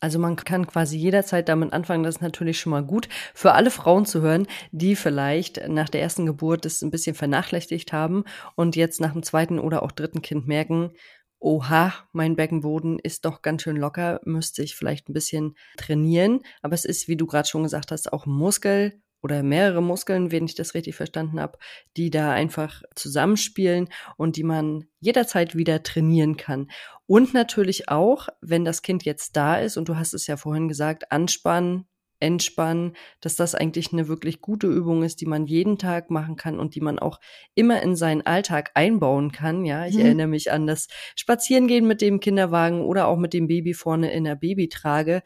Also 0.00 0.18
man 0.18 0.36
kann 0.36 0.66
quasi 0.66 0.98
jederzeit 0.98 1.48
damit 1.48 1.72
anfangen, 1.72 2.02
das 2.02 2.16
ist 2.16 2.20
natürlich 2.20 2.60
schon 2.60 2.70
mal 2.70 2.84
gut 2.84 3.08
für 3.32 3.52
alle 3.52 3.70
Frauen 3.70 4.04
zu 4.04 4.20
hören, 4.20 4.46
die 4.70 4.94
vielleicht 4.94 5.68
nach 5.68 5.88
der 5.88 6.02
ersten 6.02 6.26
Geburt 6.26 6.66
das 6.66 6.82
ein 6.82 6.90
bisschen 6.90 7.14
vernachlässigt 7.14 7.94
haben 7.94 8.24
und 8.56 8.76
jetzt 8.76 9.00
nach 9.00 9.12
dem 9.12 9.22
zweiten 9.22 9.58
oder 9.58 9.82
auch 9.82 9.92
dritten 9.92 10.20
Kind 10.20 10.46
merken, 10.46 10.90
oha, 11.38 11.92
mein 12.12 12.36
Beckenboden 12.36 12.98
ist 12.98 13.24
doch 13.24 13.42
ganz 13.42 13.62
schön 13.62 13.76
locker, 13.76 14.20
müsste 14.24 14.62
ich 14.62 14.74
vielleicht 14.74 15.08
ein 15.08 15.12
bisschen 15.12 15.56
trainieren. 15.76 16.40
Aber 16.62 16.74
es 16.74 16.84
ist, 16.84 17.08
wie 17.08 17.16
du 17.16 17.26
gerade 17.26 17.48
schon 17.48 17.62
gesagt 17.62 17.92
hast, 17.92 18.12
auch 18.12 18.26
Muskel 18.26 19.00
oder 19.22 19.42
mehrere 19.42 19.82
Muskeln, 19.82 20.30
wenn 20.30 20.44
ich 20.44 20.54
das 20.54 20.74
richtig 20.74 20.94
verstanden 20.94 21.40
habe, 21.40 21.58
die 21.96 22.10
da 22.10 22.32
einfach 22.32 22.82
zusammenspielen 22.94 23.88
und 24.16 24.36
die 24.36 24.44
man 24.44 24.84
jederzeit 25.00 25.56
wieder 25.56 25.82
trainieren 25.82 26.36
kann. 26.36 26.70
Und 27.06 27.34
natürlich 27.34 27.88
auch, 27.88 28.28
wenn 28.40 28.64
das 28.64 28.82
Kind 28.82 29.04
jetzt 29.04 29.36
da 29.36 29.56
ist 29.56 29.76
und 29.76 29.88
du 29.88 29.96
hast 29.96 30.14
es 30.14 30.26
ja 30.26 30.36
vorhin 30.36 30.68
gesagt, 30.68 31.10
anspannen, 31.10 31.86
entspannen, 32.20 32.94
dass 33.20 33.36
das 33.36 33.54
eigentlich 33.54 33.92
eine 33.92 34.08
wirklich 34.08 34.40
gute 34.40 34.66
Übung 34.66 35.02
ist, 35.02 35.20
die 35.20 35.26
man 35.26 35.46
jeden 35.46 35.78
Tag 35.78 36.10
machen 36.10 36.36
kann 36.36 36.58
und 36.58 36.74
die 36.74 36.80
man 36.80 36.98
auch 36.98 37.20
immer 37.54 37.82
in 37.82 37.96
seinen 37.96 38.22
Alltag 38.22 38.70
einbauen 38.74 39.32
kann. 39.32 39.64
Ja, 39.64 39.86
ich 39.86 39.96
mhm. 39.96 40.00
erinnere 40.00 40.26
mich 40.26 40.50
an 40.50 40.66
das 40.66 40.88
Spazierengehen 41.14 41.86
mit 41.86 42.00
dem 42.00 42.20
Kinderwagen 42.20 42.82
oder 42.82 43.06
auch 43.08 43.18
mit 43.18 43.32
dem 43.32 43.48
Baby 43.48 43.74
vorne 43.74 44.12
in 44.12 44.24
der 44.24 44.36
Babytrage. 44.36 45.22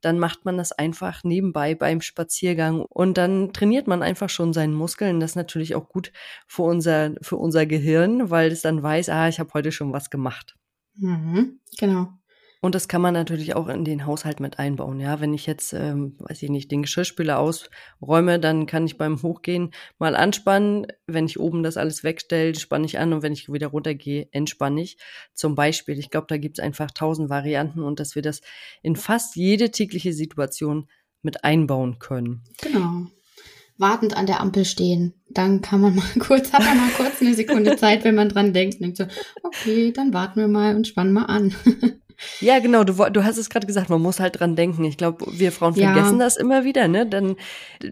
Dann 0.00 0.18
macht 0.18 0.44
man 0.44 0.56
das 0.56 0.72
einfach 0.72 1.22
nebenbei 1.22 1.74
beim 1.74 2.00
Spaziergang 2.00 2.82
und 2.82 3.16
dann 3.18 3.52
trainiert 3.52 3.86
man 3.86 4.02
einfach 4.02 4.28
schon 4.28 4.52
seinen 4.52 4.74
Muskeln. 4.74 5.20
Das 5.20 5.32
ist 5.32 5.36
natürlich 5.36 5.74
auch 5.76 5.88
gut 5.88 6.12
für 6.48 6.62
unser, 6.62 7.12
für 7.22 7.36
unser 7.36 7.66
Gehirn, 7.66 8.30
weil 8.30 8.50
es 8.50 8.62
dann 8.62 8.82
weiß, 8.82 9.08
ah, 9.10 9.28
ich 9.28 9.38
habe 9.38 9.52
heute 9.54 9.70
schon 9.70 9.92
was 9.92 10.10
gemacht. 10.10 10.56
Mhm, 10.96 11.60
genau. 11.78 12.08
Und 12.64 12.76
das 12.76 12.86
kann 12.86 13.02
man 13.02 13.12
natürlich 13.12 13.56
auch 13.56 13.66
in 13.66 13.84
den 13.84 14.06
Haushalt 14.06 14.38
mit 14.38 14.60
einbauen. 14.60 15.00
Ja, 15.00 15.20
wenn 15.20 15.34
ich 15.34 15.46
jetzt, 15.46 15.72
ähm, 15.72 16.14
weiß 16.20 16.44
ich 16.44 16.48
nicht, 16.48 16.70
den 16.70 16.82
Geschirrspüler 16.82 17.40
ausräume, 17.40 18.38
dann 18.38 18.66
kann 18.66 18.86
ich 18.86 18.96
beim 18.96 19.20
Hochgehen 19.20 19.72
mal 19.98 20.14
anspannen. 20.14 20.86
Wenn 21.08 21.26
ich 21.26 21.40
oben 21.40 21.64
das 21.64 21.76
alles 21.76 22.04
wegstelle, 22.04 22.54
spanne 22.54 22.86
ich 22.86 23.00
an 23.00 23.12
und 23.12 23.22
wenn 23.22 23.32
ich 23.32 23.52
wieder 23.52 23.66
runtergehe, 23.66 24.28
entspanne 24.30 24.80
ich. 24.80 24.96
Zum 25.34 25.56
Beispiel, 25.56 25.98
ich 25.98 26.10
glaube, 26.10 26.28
da 26.28 26.36
gibt 26.36 26.60
es 26.60 26.64
einfach 26.64 26.92
tausend 26.92 27.30
Varianten 27.30 27.82
und 27.82 27.98
dass 27.98 28.14
wir 28.14 28.22
das 28.22 28.42
in 28.80 28.94
fast 28.94 29.34
jede 29.34 29.72
tägliche 29.72 30.12
Situation 30.12 30.88
mit 31.20 31.42
einbauen 31.42 31.98
können. 31.98 32.44
Genau. 32.60 33.08
Wartend 33.76 34.16
an 34.16 34.26
der 34.26 34.38
Ampel 34.40 34.64
stehen. 34.64 35.14
Dann 35.30 35.62
kann 35.62 35.80
man 35.80 35.96
mal 35.96 36.04
kurz, 36.20 36.52
hat 36.52 36.62
man 36.62 36.76
mal 36.76 36.90
kurz 36.90 37.20
eine 37.20 37.34
Sekunde 37.34 37.76
Zeit, 37.76 38.04
wenn 38.04 38.14
man 38.14 38.28
dran 38.28 38.52
denkt. 38.52 38.80
Denkt 38.80 38.98
so, 38.98 39.06
okay, 39.42 39.90
dann 39.90 40.14
warten 40.14 40.38
wir 40.38 40.46
mal 40.46 40.76
und 40.76 40.86
spannen 40.86 41.12
mal 41.12 41.24
an. 41.24 41.52
Ja, 42.40 42.58
genau, 42.58 42.84
du, 42.84 42.94
du 43.10 43.24
hast 43.24 43.38
es 43.38 43.50
gerade 43.50 43.66
gesagt, 43.66 43.90
man 43.90 44.00
muss 44.00 44.20
halt 44.20 44.40
dran 44.40 44.56
denken. 44.56 44.84
Ich 44.84 44.96
glaube, 44.96 45.24
wir 45.30 45.52
Frauen 45.52 45.74
vergessen 45.74 46.18
ja. 46.18 46.24
das 46.24 46.36
immer 46.36 46.64
wieder, 46.64 46.88
ne? 46.88 47.06
Dann 47.06 47.36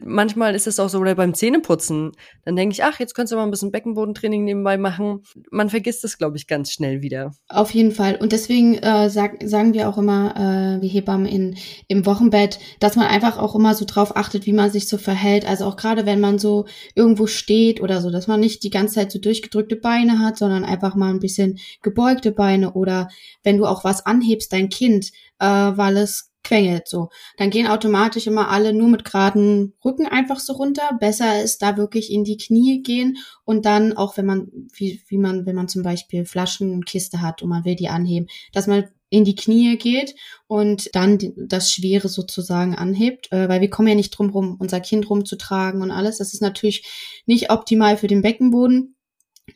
manchmal 0.04 0.54
ist 0.54 0.66
es 0.66 0.80
auch 0.80 0.88
so, 0.88 0.98
oder 0.98 1.14
beim 1.14 1.34
Zähneputzen, 1.34 2.12
dann 2.44 2.56
denke 2.56 2.72
ich, 2.72 2.84
ach, 2.84 2.98
jetzt 2.98 3.14
könntest 3.14 3.32
du 3.32 3.36
mal 3.36 3.44
ein 3.44 3.50
bisschen 3.50 3.70
Beckenbodentraining 3.70 4.44
nebenbei 4.44 4.76
machen. 4.78 5.22
Man 5.50 5.70
vergisst 5.70 6.04
es, 6.04 6.18
glaube 6.18 6.36
ich, 6.36 6.46
ganz 6.46 6.70
schnell 6.70 7.02
wieder. 7.02 7.32
Auf 7.48 7.70
jeden 7.72 7.92
Fall. 7.92 8.16
Und 8.16 8.32
deswegen 8.32 8.74
äh, 8.78 9.10
sag, 9.10 9.38
sagen 9.44 9.74
wir 9.74 9.88
auch 9.88 9.98
immer, 9.98 10.34
äh, 10.36 10.82
wie 10.82 10.88
Hebammen 10.88 11.26
in, 11.26 11.56
im 11.88 12.06
Wochenbett, 12.06 12.58
dass 12.80 12.96
man 12.96 13.06
einfach 13.06 13.38
auch 13.38 13.54
immer 13.54 13.74
so 13.74 13.84
drauf 13.84 14.16
achtet, 14.16 14.46
wie 14.46 14.52
man 14.52 14.70
sich 14.70 14.88
so 14.88 14.98
verhält. 14.98 15.46
Also 15.46 15.64
auch 15.64 15.76
gerade 15.76 16.06
wenn 16.06 16.20
man 16.20 16.38
so 16.38 16.66
irgendwo 16.94 17.26
steht 17.26 17.80
oder 17.80 18.00
so, 18.00 18.10
dass 18.10 18.26
man 18.26 18.40
nicht 18.40 18.62
die 18.62 18.70
ganze 18.70 18.94
Zeit 18.94 19.12
so 19.12 19.18
durchgedrückte 19.18 19.76
Beine 19.76 20.18
hat, 20.18 20.38
sondern 20.38 20.64
einfach 20.64 20.94
mal 20.94 21.10
ein 21.10 21.20
bisschen 21.20 21.58
gebeugte 21.82 22.32
Beine 22.32 22.72
oder 22.72 23.08
wenn 23.42 23.58
du 23.58 23.66
auch 23.66 23.84
was 23.84 24.06
anhebst, 24.20 24.52
dein 24.52 24.68
Kind, 24.68 25.12
äh, 25.38 25.46
weil 25.46 25.96
es 25.96 26.30
quengelt 26.42 26.88
so. 26.88 27.10
Dann 27.36 27.50
gehen 27.50 27.66
automatisch 27.66 28.26
immer 28.26 28.48
alle 28.48 28.72
nur 28.72 28.88
mit 28.88 29.04
geraden 29.04 29.74
Rücken 29.84 30.06
einfach 30.06 30.40
so 30.40 30.54
runter. 30.54 30.96
Besser 30.98 31.42
ist 31.42 31.60
da 31.62 31.76
wirklich 31.76 32.10
in 32.10 32.24
die 32.24 32.38
Knie 32.38 32.82
gehen 32.82 33.18
und 33.44 33.66
dann 33.66 33.96
auch 33.96 34.16
wenn 34.16 34.26
man, 34.26 34.48
wie, 34.74 35.02
wie 35.08 35.18
man, 35.18 35.46
wenn 35.46 35.56
man 35.56 35.68
zum 35.68 35.82
Beispiel 35.82 36.24
Flaschenkiste 36.24 37.20
hat 37.20 37.42
und 37.42 37.50
man 37.50 37.64
will 37.64 37.76
die 37.76 37.88
anheben, 37.88 38.28
dass 38.52 38.66
man 38.66 38.84
in 39.10 39.24
die 39.24 39.34
Knie 39.34 39.76
geht 39.76 40.14
und 40.46 40.94
dann 40.94 41.18
das 41.36 41.72
Schwere 41.72 42.08
sozusagen 42.08 42.76
anhebt, 42.76 43.30
äh, 43.32 43.48
weil 43.48 43.60
wir 43.60 43.68
kommen 43.68 43.88
ja 43.88 43.94
nicht 43.94 44.10
drum 44.10 44.30
rum, 44.30 44.56
unser 44.58 44.80
Kind 44.80 45.10
rumzutragen 45.10 45.82
und 45.82 45.90
alles. 45.90 46.18
Das 46.18 46.32
ist 46.32 46.42
natürlich 46.42 46.86
nicht 47.26 47.50
optimal 47.50 47.96
für 47.96 48.06
den 48.06 48.22
Beckenboden 48.22 48.94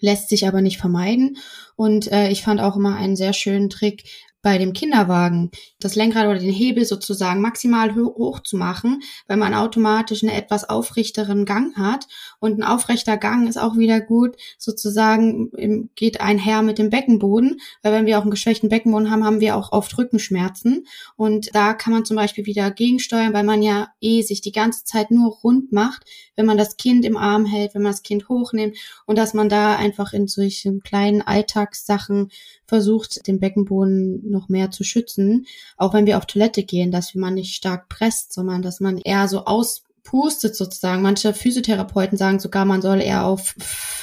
lässt 0.00 0.29
sich 0.29 0.48
aber 0.48 0.61
nicht 0.61 0.79
vermeiden. 0.79 1.37
Und 1.77 2.11
äh, 2.11 2.29
ich 2.31 2.42
fand 2.42 2.61
auch 2.61 2.77
immer 2.77 2.96
einen 2.96 3.14
sehr 3.14 3.33
schönen 3.33 3.70
Trick, 3.70 4.05
bei 4.45 4.59
dem 4.59 4.75
Kinderwagen 4.75 5.51
das 5.81 5.97
Lenkrad 5.97 6.27
oder 6.27 6.39
den 6.39 6.53
Hebel 6.53 6.85
sozusagen 6.85 7.41
maximal 7.41 7.95
hoch 7.95 8.41
zu 8.41 8.59
machen, 8.59 9.03
weil 9.27 9.39
man 9.39 9.55
automatisch 9.55 10.23
einen 10.23 10.37
etwas 10.37 10.69
aufrichteren 10.69 11.47
Gang 11.47 11.77
hat. 11.77 12.07
Und 12.41 12.59
ein 12.59 12.63
aufrechter 12.63 13.17
Gang 13.17 13.49
ist 13.49 13.57
auch 13.57 13.79
wieder 13.79 14.01
gut, 14.01 14.37
sozusagen 14.59 15.89
geht 15.95 16.21
einher 16.21 16.61
mit 16.61 16.79
dem 16.79 16.91
Beckenboden, 16.91 17.59
weil 17.83 17.93
wenn 17.95 18.05
wir 18.05 18.19
auch 18.19 18.23
einen 18.23 18.31
geschwächten 18.31 18.69
Beckenboden 18.69 19.11
haben, 19.11 19.25
haben 19.25 19.41
wir 19.41 19.57
auch 19.57 19.73
oft 19.73 19.97
Rückenschmerzen. 19.97 20.87
Und 21.17 21.55
da 21.55 21.73
kann 21.73 21.95
man 21.95 22.05
zum 22.05 22.17
Beispiel 22.17 22.45
wieder 22.45 22.71
gegensteuern, 22.71 23.33
weil 23.33 23.45
man 23.45 23.63
ja 23.63 23.89
eh 24.03 24.21
sich 24.21 24.43
die 24.43 24.53
ganze 24.53 24.85
Zeit 24.85 25.11
nur 25.11 25.39
rund 25.43 25.73
macht, 25.73 26.05
wenn 26.37 26.45
man 26.45 26.59
das 26.59 26.77
Kind 26.77 27.07
im 27.07 27.17
Arm 27.17 27.47
hält, 27.47 27.75
wenn 27.75 27.83
man 27.83 27.93
das 27.93 28.03
Kind 28.03 28.29
hochnimmt 28.29 28.77
und 29.07 29.17
dass 29.17 29.33
man 29.33 29.49
da 29.49 29.77
einfach 29.77 30.13
in 30.13 30.27
solchen 30.27 30.83
kleinen 30.83 31.23
Alltagssachen 31.23 32.31
versucht, 32.67 33.27
den 33.27 33.41
Beckenboden 33.41 34.34
noch 34.35 34.49
mehr 34.49 34.70
zu 34.70 34.85
schützen. 34.85 35.47
Auch 35.77 35.94
wenn 35.94 36.07
wir 36.07 36.18
auf 36.18 36.27
Toilette 36.27 36.62
gehen, 36.62 36.90
dass 36.90 37.14
man 37.14 37.35
nicht 37.35 37.55
stark 37.55 37.88
presst, 37.88 38.33
sondern 38.33 38.61
dass 38.61 38.81
man 38.81 38.99
eher 38.99 39.29
so 39.29 39.47
auspustet 39.47 40.55
sozusagen. 40.55 41.01
Manche 41.01 41.33
Physiotherapeuten 41.33 42.18
sagen 42.18 42.40
sogar, 42.40 42.66
man 42.66 42.83
soll 42.83 43.01
eher 43.01 43.25
auf, 43.25 43.55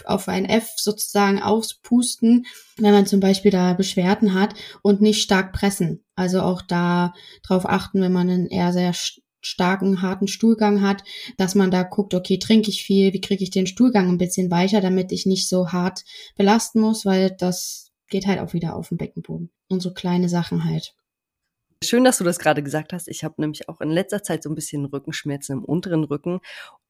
auf 0.06 0.28
ein 0.28 0.46
F 0.46 0.72
sozusagen 0.78 1.41
auspusten, 1.41 2.48
wenn 2.78 2.94
man 2.94 3.06
zum 3.06 3.20
Beispiel 3.20 3.52
da 3.52 3.74
Beschwerden 3.74 4.34
hat 4.34 4.56
und 4.82 5.02
nicht 5.02 5.22
stark 5.22 5.54
pressen. 5.54 6.04
Also 6.15 6.41
auch 6.41 6.63
da 6.63 7.13
drauf 7.44 7.70
achten, 7.70 8.02
wenn 8.02 8.13
man 8.13 8.30
einen 8.30 8.48
eher 8.48 8.74
sehr 8.74 8.94
starken, 9.41 10.02
harten 10.02 10.28
Stuhlgang 10.28 10.82
hat, 10.82 11.04
dass 11.38 11.56
man 11.56 11.72
da 11.72 11.84
guckt, 11.84 12.13
okay, 12.13 12.38
trinke 12.38 12.70
ich 12.70 12.84
viel, 12.84 13.13
wie 13.13 13.22
kriege 13.22 13.44
ich 13.44 13.50
den 13.50 13.67
Stuhlgang 13.67 14.08
ein 14.08 14.17
bisschen 14.17 14.52
weicher, 14.52 14.82
damit 14.82 15.12
ich 15.12 15.26
nicht 15.26 15.50
so 15.50 15.72
hart 15.72 16.06
belasten 16.38 16.80
muss, 16.80 17.06
weil 17.06 17.32
das 17.32 17.91
geht 18.12 18.28
halt 18.28 18.39
auch 18.39 18.54
wieder 18.54 18.76
auf 18.76 18.89
den 18.89 19.00
Beckenboden. 19.00 19.50
Und 19.69 19.80
so 19.80 19.93
kleine 19.93 20.30
Sachen 20.30 20.65
halt. 20.65 20.93
Schön, 21.84 22.04
dass 22.04 22.19
du 22.19 22.24
das 22.24 22.38
gerade 22.38 22.62
gesagt 22.62 22.93
hast. 22.93 23.08
Ich 23.08 23.24
habe 23.24 23.41
nämlich 23.41 23.67
auch 23.67 23.82
in 23.82 23.89
letzter 23.89 24.21
Zeit 24.21 24.43
so 24.43 24.50
ein 24.52 24.56
bisschen 24.56 24.86
Rückenschmerzen 24.86 25.58
im 25.58 25.65
unteren 25.65 26.04
Rücken 26.04 26.39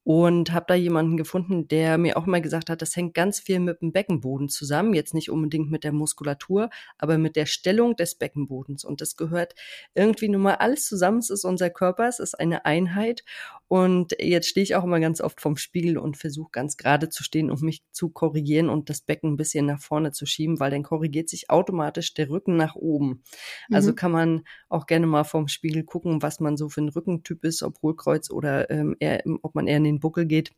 und 0.04 0.52
habe 0.52 0.66
da 0.68 0.74
jemanden 0.74 1.16
gefunden, 1.16 1.68
der 1.68 1.98
mir 1.98 2.16
auch 2.16 2.26
mal 2.26 2.42
gesagt 2.42 2.70
hat, 2.70 2.82
das 2.82 2.96
hängt 2.96 3.14
ganz 3.14 3.38
viel 3.38 3.60
mit 3.60 3.82
dem 3.82 3.92
Beckenboden 3.92 4.48
zusammen, 4.48 4.94
jetzt 4.94 5.14
nicht 5.14 5.30
unbedingt 5.30 5.70
mit 5.70 5.84
der 5.84 5.92
Muskulatur, 5.92 6.70
aber 6.98 7.18
mit 7.18 7.36
der 7.36 7.46
Stellung 7.46 7.94
des 7.96 8.14
Beckenbodens 8.16 8.84
und 8.84 9.00
das 9.00 9.16
gehört 9.16 9.54
irgendwie 9.94 10.28
nun 10.28 10.42
mal 10.42 10.54
alles 10.54 10.86
zusammen, 10.86 11.18
es 11.18 11.30
ist 11.30 11.44
unser 11.44 11.70
Körper, 11.70 12.08
es 12.08 12.18
ist 12.18 12.34
eine 12.34 12.64
Einheit 12.64 13.24
und 13.68 14.16
jetzt 14.20 14.48
stehe 14.48 14.64
ich 14.64 14.74
auch 14.74 14.84
immer 14.84 15.00
ganz 15.00 15.20
oft 15.20 15.40
vorm 15.40 15.56
Spiegel 15.56 15.98
und 15.98 16.16
versuche 16.16 16.50
ganz 16.50 16.76
gerade 16.76 17.08
zu 17.08 17.22
stehen, 17.22 17.50
um 17.50 17.60
mich 17.60 17.82
zu 17.92 18.10
korrigieren 18.10 18.68
und 18.68 18.90
das 18.90 19.00
Becken 19.00 19.32
ein 19.32 19.36
bisschen 19.36 19.66
nach 19.66 19.80
vorne 19.80 20.12
zu 20.12 20.26
schieben, 20.26 20.58
weil 20.60 20.70
dann 20.70 20.82
korrigiert 20.82 21.28
sich 21.28 21.48
automatisch 21.48 22.12
der 22.14 22.28
Rücken 22.28 22.56
nach 22.56 22.74
oben. 22.74 23.22
Also 23.70 23.82
mhm. 23.90 23.92
Also 23.92 23.94
kann 23.94 24.12
man 24.12 24.44
auch 24.68 24.86
gerne 24.86 25.06
mal 25.06 25.24
vorm 25.24 25.48
Spiegel 25.48 25.82
gucken, 25.82 26.22
was 26.22 26.38
man 26.38 26.56
so 26.56 26.68
für 26.68 26.82
ein 26.82 26.88
Rückentyp 26.88 27.44
ist, 27.44 27.64
ob 27.64 27.82
Hohlkreuz 27.82 28.30
oder 28.30 28.70
ähm, 28.70 28.94
eher, 29.00 29.22
ob 29.42 29.56
man 29.56 29.66
eher 29.66 29.78
in 29.78 29.84
den 29.94 30.00
Buckel 30.00 30.26
geht. 30.26 30.52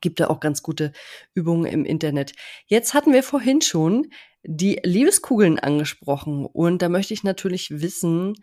Gibt 0.00 0.20
da 0.20 0.28
auch 0.28 0.40
ganz 0.40 0.62
gute 0.62 0.92
Übungen 1.34 1.66
im 1.66 1.84
Internet. 1.84 2.32
Jetzt 2.66 2.92
hatten 2.92 3.12
wir 3.12 3.22
vorhin 3.22 3.60
schon 3.60 4.10
die 4.42 4.80
Liebeskugeln 4.82 5.58
angesprochen 5.58 6.46
und 6.46 6.82
da 6.82 6.88
möchte 6.88 7.14
ich 7.14 7.24
natürlich 7.24 7.80
wissen, 7.80 8.34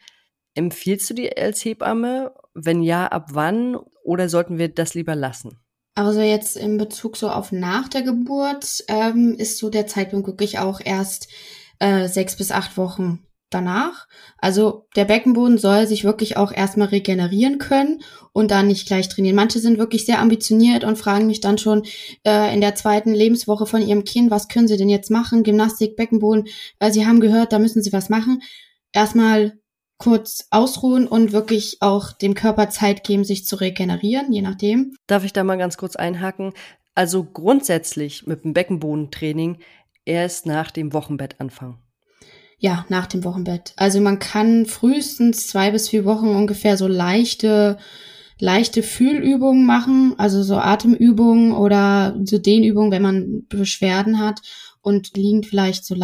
empfiehlst 0.55 1.09
du 1.09 1.13
die 1.13 1.35
als 1.35 1.63
Hebamme? 1.63 2.33
Wenn 2.53 2.83
ja, 2.83 3.07
ab 3.07 3.29
wann 3.33 3.77
oder 4.03 4.29
sollten 4.29 4.57
wir 4.57 4.69
das 4.69 4.93
lieber 4.93 5.15
lassen? 5.15 5.59
Also 5.95 6.21
jetzt 6.21 6.57
in 6.57 6.77
Bezug 6.77 7.17
so 7.17 7.29
auf 7.29 7.51
nach 7.51 7.87
der 7.87 8.01
Geburt 8.01 8.83
ähm, 8.87 9.35
ist 9.37 9.57
so 9.57 9.69
der 9.69 9.85
Zeitpunkt 9.85 10.27
wirklich 10.27 10.59
auch 10.59 10.81
erst 10.83 11.27
äh, 11.79 12.07
sechs 12.07 12.35
bis 12.35 12.51
acht 12.51 12.77
Wochen 12.77 13.19
danach. 13.53 14.07
Also 14.37 14.87
der 14.95 15.05
Beckenboden 15.05 15.57
soll 15.57 15.87
sich 15.87 16.03
wirklich 16.03 16.37
auch 16.37 16.51
erstmal 16.51 16.89
regenerieren 16.89 17.57
können 17.57 18.01
und 18.31 18.51
dann 18.51 18.67
nicht 18.67 18.87
gleich 18.87 19.09
trainieren. 19.09 19.35
Manche 19.35 19.59
sind 19.59 19.77
wirklich 19.77 20.05
sehr 20.05 20.19
ambitioniert 20.19 20.83
und 20.83 20.97
fragen 20.97 21.27
mich 21.27 21.39
dann 21.39 21.57
schon 21.57 21.83
äh, 22.25 22.53
in 22.53 22.61
der 22.61 22.75
zweiten 22.75 23.13
Lebenswoche 23.13 23.65
von 23.65 23.81
ihrem 23.81 24.03
Kind, 24.03 24.31
was 24.31 24.47
können 24.47 24.67
sie 24.67 24.77
denn 24.77 24.89
jetzt 24.89 25.11
machen? 25.11 25.43
Gymnastik, 25.43 25.95
Beckenboden, 25.95 26.47
äh, 26.79 26.91
sie 26.91 27.05
haben 27.05 27.19
gehört, 27.19 27.53
da 27.53 27.59
müssen 27.59 27.81
sie 27.81 27.93
was 27.93 28.09
machen. 28.09 28.41
Erstmal 28.91 29.53
kurz 29.97 30.47
ausruhen 30.51 31.07
und 31.07 31.31
wirklich 31.31 31.77
auch 31.79 32.11
dem 32.11 32.33
Körper 32.33 32.69
Zeit 32.69 33.03
geben, 33.03 33.23
sich 33.23 33.45
zu 33.45 33.55
regenerieren, 33.55 34.33
je 34.33 34.41
nachdem. 34.41 34.95
Darf 35.07 35.23
ich 35.23 35.33
da 35.33 35.43
mal 35.43 35.57
ganz 35.57 35.77
kurz 35.77 35.95
einhaken? 35.95 36.53
Also 36.95 37.23
grundsätzlich 37.23 38.27
mit 38.27 38.43
dem 38.43 38.53
Beckenbodentraining 38.53 39.59
erst 40.05 40.45
nach 40.45 40.71
dem 40.71 40.93
Wochenbett 40.93 41.39
anfangen. 41.39 41.82
Ja, 42.63 42.85
nach 42.87 43.07
dem 43.07 43.25
Wochenbett. 43.25 43.73
Also 43.75 43.99
man 43.99 44.19
kann 44.19 44.65
frühestens 44.65 45.47
zwei 45.47 45.71
bis 45.71 45.89
vier 45.89 46.05
Wochen 46.05 46.29
ungefähr 46.29 46.77
so 46.77 46.87
leichte, 46.87 47.77
leichte 48.39 48.83
Fühlübungen 48.83 49.65
machen, 49.65 50.15
also 50.17 50.43
so 50.43 50.55
Atemübungen 50.55 51.51
oder 51.51 52.17
so 52.23 52.37
Dehnübungen, 52.37 52.89
wenn 52.89 53.01
man 53.01 53.45
Beschwerden 53.49 54.17
hat 54.17 54.41
und 54.81 55.17
liegend 55.17 55.45
vielleicht 55.45 55.83
so 55.83 55.97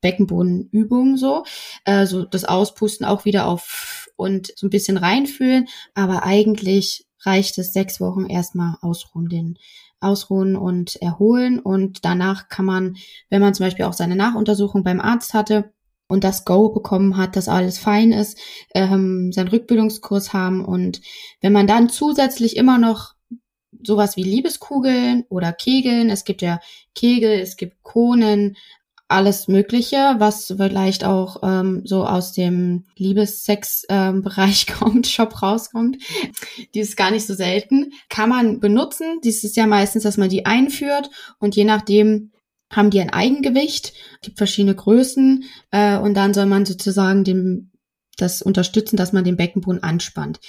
Beckenbodenübungen 0.00 1.18
so, 1.18 1.44
äh, 1.84 2.06
so 2.06 2.24
das 2.24 2.46
Auspusten 2.46 3.04
auch 3.04 3.26
wieder 3.26 3.46
auf 3.46 4.08
und 4.16 4.50
so 4.56 4.66
ein 4.66 4.70
bisschen 4.70 4.96
reinfühlen, 4.96 5.68
aber 5.92 6.22
eigentlich 6.22 7.04
reicht 7.20 7.58
es 7.58 7.74
sechs 7.74 8.00
Wochen 8.00 8.24
erstmal 8.24 8.78
ausruhen, 8.80 9.28
den 9.28 9.58
ausruhen 10.00 10.56
und 10.56 10.96
erholen 10.96 11.58
und 11.58 12.06
danach 12.06 12.48
kann 12.48 12.64
man, 12.64 12.96
wenn 13.28 13.42
man 13.42 13.52
zum 13.52 13.66
Beispiel 13.66 13.84
auch 13.84 13.92
seine 13.92 14.16
Nachuntersuchung 14.16 14.84
beim 14.84 15.00
Arzt 15.02 15.34
hatte, 15.34 15.74
und 16.08 16.24
das 16.24 16.44
Go 16.44 16.70
bekommen 16.70 17.16
hat, 17.16 17.36
dass 17.36 17.48
alles 17.48 17.78
fein 17.78 18.12
ist, 18.12 18.38
ähm, 18.74 19.30
seinen 19.32 19.48
Rückbildungskurs 19.48 20.32
haben 20.32 20.64
und 20.64 21.00
wenn 21.40 21.52
man 21.52 21.66
dann 21.66 21.88
zusätzlich 21.88 22.56
immer 22.56 22.78
noch 22.78 23.14
sowas 23.82 24.16
wie 24.16 24.22
Liebeskugeln 24.22 25.24
oder 25.28 25.52
Kegeln, 25.52 26.10
es 26.10 26.24
gibt 26.24 26.42
ja 26.42 26.58
Kegel, 26.94 27.38
es 27.38 27.56
gibt 27.56 27.82
Konen, 27.82 28.56
alles 29.08 29.48
Mögliche, 29.48 30.16
was 30.18 30.52
vielleicht 30.54 31.02
auch 31.02 31.38
ähm, 31.42 31.80
so 31.84 32.04
aus 32.04 32.32
dem 32.34 32.84
Liebessex-Bereich 32.96 34.66
ähm, 34.68 34.74
kommt, 34.78 35.06
Shop 35.06 35.42
rauskommt. 35.42 35.96
Die 36.74 36.80
ist 36.80 36.96
gar 36.96 37.10
nicht 37.10 37.26
so 37.26 37.32
selten. 37.32 37.92
Kann 38.10 38.28
man 38.28 38.60
benutzen. 38.60 39.20
Dies 39.24 39.44
ist 39.44 39.56
ja 39.56 39.66
meistens, 39.66 40.02
dass 40.02 40.18
man 40.18 40.28
die 40.28 40.44
einführt 40.44 41.08
und 41.38 41.56
je 41.56 41.64
nachdem, 41.64 42.32
haben 42.70 42.90
die 42.90 43.00
ein 43.00 43.10
Eigengewicht, 43.10 43.92
gibt 44.22 44.38
verschiedene 44.38 44.74
Größen 44.74 45.44
äh, 45.70 45.98
und 45.98 46.14
dann 46.14 46.34
soll 46.34 46.46
man 46.46 46.66
sozusagen 46.66 47.24
dem 47.24 47.70
das 48.18 48.42
unterstützen, 48.42 48.96
dass 48.96 49.12
man 49.12 49.24
den 49.24 49.36
Beckenboden 49.36 49.82
anspannt. 49.82 50.40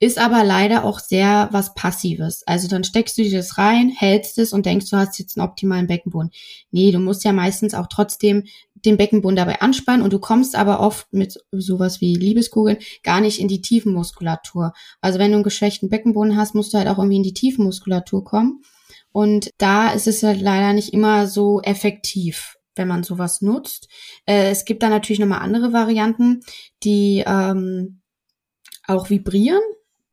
Ist 0.00 0.18
aber 0.18 0.42
leider 0.42 0.84
auch 0.84 0.98
sehr 0.98 1.48
was 1.52 1.74
Passives. 1.74 2.42
Also 2.44 2.66
dann 2.66 2.82
steckst 2.82 3.16
du 3.16 3.22
dir 3.22 3.38
das 3.38 3.56
rein, 3.56 3.88
hältst 3.90 4.36
es 4.38 4.52
und 4.52 4.66
denkst, 4.66 4.90
du 4.90 4.96
hast 4.96 5.18
jetzt 5.20 5.38
einen 5.38 5.46
optimalen 5.46 5.86
Beckenboden. 5.86 6.32
Nee, 6.72 6.90
du 6.90 6.98
musst 6.98 7.22
ja 7.22 7.32
meistens 7.32 7.74
auch 7.74 7.86
trotzdem 7.86 8.44
den 8.74 8.96
Beckenboden 8.96 9.36
dabei 9.36 9.60
anspannen 9.60 10.02
und 10.02 10.12
du 10.12 10.18
kommst 10.18 10.56
aber 10.56 10.80
oft 10.80 11.12
mit 11.12 11.38
sowas 11.52 12.00
wie 12.00 12.16
Liebeskugeln 12.16 12.78
gar 13.04 13.20
nicht 13.20 13.38
in 13.38 13.46
die 13.46 13.62
Tiefenmuskulatur. 13.62 14.72
Also 15.00 15.20
wenn 15.20 15.30
du 15.30 15.36
einen 15.36 15.44
geschwächten 15.44 15.88
Beckenboden 15.88 16.36
hast, 16.36 16.56
musst 16.56 16.74
du 16.74 16.78
halt 16.78 16.88
auch 16.88 16.98
irgendwie 16.98 17.18
in 17.18 17.22
die 17.22 17.34
Tiefenmuskulatur 17.34 18.24
kommen. 18.24 18.62
Und 19.12 19.50
da 19.58 19.92
ist 19.92 20.06
es 20.06 20.22
halt 20.22 20.40
leider 20.40 20.72
nicht 20.72 20.92
immer 20.92 21.26
so 21.26 21.60
effektiv. 21.62 22.56
wenn 22.74 22.88
man 22.88 23.02
sowas 23.04 23.42
nutzt. 23.42 23.88
Äh, 24.24 24.50
es 24.50 24.64
gibt 24.64 24.82
da 24.82 24.88
natürlich 24.88 25.20
nochmal 25.20 25.40
andere 25.40 25.74
Varianten, 25.74 26.40
die 26.82 27.22
ähm, 27.26 28.00
auch 28.86 29.10
vibrieren. 29.10 29.60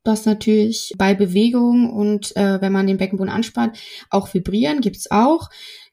Das 0.02 0.24
natürlich 0.24 0.94
bei 0.96 1.14
Bewegung 1.14 1.90
und 1.90 2.34
äh, 2.36 2.60
wenn 2.60 2.72
man 2.72 2.86
den 2.86 2.96
Beckenboden 2.96 3.32
anspannt, 3.32 3.78
auch 4.08 4.32
vibrieren 4.32 4.80
gibt's 4.80 5.10
auch. 5.10 5.48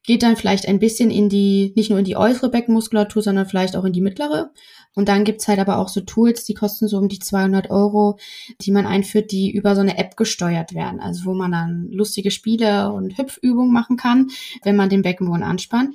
Geht 0.08 0.24
dann 0.24 0.36
vielleicht 0.36 0.68
ein 0.68 0.80
bisschen 0.80 1.12
in 1.12 1.30
die, 1.30 1.74
nicht 1.76 1.92
nur 1.92 2.00
in 2.00 2.06
die 2.06 2.18
äußere 2.18 2.50
Beckenmuskulatur, 2.50 3.22
sondern 3.22 3.46
vielleicht 3.46 3.76
auch 3.76 3.84
in 3.84 3.94
die 3.94 4.02
mittlere. 4.02 4.52
Und 4.96 5.08
dann 5.08 5.24
gibt's 5.24 5.48
halt 5.48 5.60
aber 5.60 5.78
auch 5.78 5.90
so 5.90 6.02
Tools, 6.02 6.46
die 6.46 6.56
kosten 6.56 6.88
so 6.88 6.98
um 6.98 7.08
die 7.08 7.20
200 7.20 7.70
Euro, 7.70 8.18
die 8.62 8.72
man 8.72 8.88
einführt, 8.88 9.32
die 9.32 9.52
über 9.52 9.76
so 9.76 9.82
eine 9.82 10.00
App 10.00 10.18
gesteuert 10.18 10.74
werden. 10.74 11.00
Also 11.00 11.26
wo 11.26 11.36
man 11.36 11.52
dann 11.52 11.90
lustige 11.92 12.32
Spiele 12.32 12.92
und 12.92 13.16
Hüpfübungen 13.20 13.72
machen 13.72 13.98
kann, 13.98 14.32
wenn 14.64 14.76
man 14.76 14.90
den 14.90 15.04
Beckenboden 15.04 15.44
anspannt. 15.44 15.94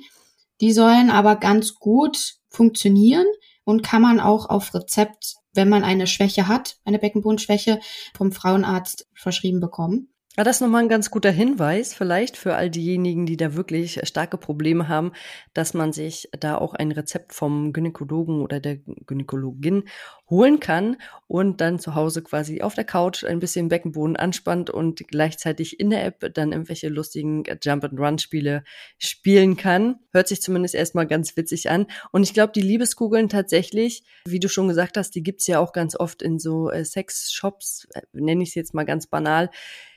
Die 0.61 0.71
sollen 0.71 1.09
aber 1.09 1.35
ganz 1.35 1.75
gut 1.75 2.35
funktionieren 2.47 3.25
und 3.65 3.83
kann 3.83 4.01
man 4.01 4.21
auch 4.21 4.47
auf 4.47 4.73
Rezept 4.73 5.35
wenn 5.53 5.69
man 5.69 5.83
eine 5.83 6.07
Schwäche 6.07 6.47
hat, 6.47 6.77
eine 6.83 6.99
Beckenbodenschwäche, 6.99 7.79
vom 8.15 8.31
Frauenarzt 8.31 9.07
verschrieben 9.13 9.59
bekommen. 9.59 10.12
Ja, 10.35 10.43
das 10.43 10.55
ist 10.55 10.61
nochmal 10.61 10.81
ein 10.81 10.89
ganz 10.89 11.11
guter 11.11 11.29
Hinweis, 11.29 11.93
vielleicht 11.93 12.37
für 12.37 12.55
all 12.55 12.71
diejenigen, 12.71 13.27
die 13.27 13.37
da 13.37 13.53
wirklich 13.53 13.99
starke 14.01 14.39
Probleme 14.39 14.87
haben, 14.87 15.11
dass 15.53 15.75
man 15.75 15.93
sich 15.93 16.27
da 16.39 16.57
auch 16.57 16.73
ein 16.73 16.91
Rezept 16.91 17.33
vom 17.33 17.71
Gynäkologen 17.71 18.41
oder 18.41 18.59
der 18.59 18.77
Gynäkologin 18.77 19.83
holen 20.31 20.59
kann 20.59 20.97
und 21.27 21.61
dann 21.61 21.77
zu 21.77 21.93
Hause 21.93 22.23
quasi 22.23 22.63
auf 22.63 22.73
der 22.73 22.83
Couch 22.83 23.23
ein 23.23 23.39
bisschen 23.39 23.69
Beckenboden 23.69 24.15
anspannt 24.15 24.71
und 24.71 25.07
gleichzeitig 25.07 25.79
in 25.79 25.91
der 25.91 26.03
App 26.03 26.33
dann 26.33 26.51
irgendwelche 26.51 26.89
lustigen 26.89 27.43
Jump-and-Run-Spiele 27.61 28.63
spielen 28.97 29.55
kann. 29.55 29.99
Hört 30.13 30.29
sich 30.29 30.41
zumindest 30.41 30.73
erstmal 30.73 31.05
ganz 31.05 31.37
witzig 31.37 31.69
an. 31.69 31.85
Und 32.11 32.23
ich 32.23 32.33
glaube, 32.33 32.53
die 32.53 32.61
Liebeskugeln 32.61 33.29
tatsächlich, 33.29 34.03
wie 34.25 34.39
du 34.39 34.49
schon 34.49 34.67
gesagt 34.67 34.97
hast, 34.97 35.11
die 35.11 35.21
gibt's 35.21 35.45
ja 35.45 35.59
auch 35.59 35.73
ganz 35.73 35.95
oft 35.95 36.23
in 36.23 36.39
so 36.39 36.71
äh, 36.71 36.83
Sex-Shops, 36.83 37.87
äh, 37.93 38.01
nenne 38.13 38.41
ich 38.41 38.49
es 38.49 38.55
jetzt 38.55 38.73
mal 38.73 38.85
ganz 38.85 39.05
banal 39.05 39.51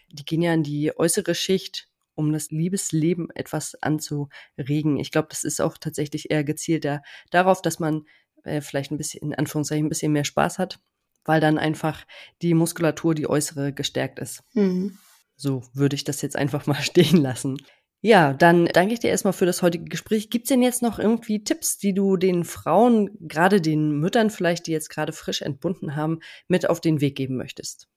die 0.09 0.25
gehen 0.25 0.42
ja 0.42 0.55
in 0.55 0.62
die 0.62 0.97
äußere 0.97 1.35
Schicht, 1.35 1.88
um 2.14 2.33
das 2.33 2.51
Liebesleben 2.51 3.31
etwas 3.35 3.75
anzuregen. 3.83 4.99
Ich 4.99 5.11
glaube, 5.11 5.29
das 5.31 5.45
ist 5.45 5.61
auch 5.61 5.77
tatsächlich 5.79 6.31
eher 6.31 6.45
gezielter 6.45 7.03
darauf, 7.31 7.62
dass 7.62 7.79
man 7.79 8.07
äh, 8.45 8.61
vielleicht 8.61 8.90
ein 8.90 8.99
bisschen, 8.99 9.23
in 9.23 9.35
Anführungszeichen, 9.35 9.87
ein 9.87 9.90
bisschen 9.90 10.12
mehr 10.12 10.25
Spaß 10.25 10.59
hat, 10.59 10.81
weil 11.25 11.40
dann 11.40 11.59
einfach 11.59 12.05
die 12.42 12.55
Muskulatur, 12.55 13.14
die 13.14 13.29
äußere, 13.29 13.73
gestärkt 13.73 14.19
ist. 14.19 14.42
Mhm. 14.55 14.99
So 15.37 15.62
würde 15.75 15.97
ich 15.97 16.05
das 16.05 16.23
jetzt 16.23 16.37
einfach 16.37 16.66
mal 16.66 16.81
stehen 16.81 17.19
lassen. 17.19 17.59
Ja, 18.03 18.35
dann 18.35 18.66
danke 18.66 18.95
ich 18.95 19.01
dir 19.01 19.11
erstmal 19.11 19.33
für 19.33 19.47
das 19.47 19.62
heutige 19.62 19.85
Gespräch. 19.85 20.31
Gibt's 20.31 20.49
denn 20.49 20.62
jetzt 20.62 20.83
noch 20.83 20.99
irgendwie 20.99 21.42
Tipps, 21.42 21.79
die 21.79 21.95
du 21.95 22.16
den 22.16 22.45
Frauen, 22.45 23.11
gerade 23.21 23.61
den 23.61 23.99
Müttern 23.99 24.31
vielleicht, 24.31 24.66
die 24.66 24.73
jetzt 24.73 24.90
gerade 24.90 25.12
frisch 25.12 25.42
entbunden 25.42 25.97
haben, 25.97 26.21
mit 26.47 26.69
auf 26.69 26.81
den 26.81 27.01
Weg 27.01 27.16
geben 27.16 27.37
möchtest? 27.37 27.88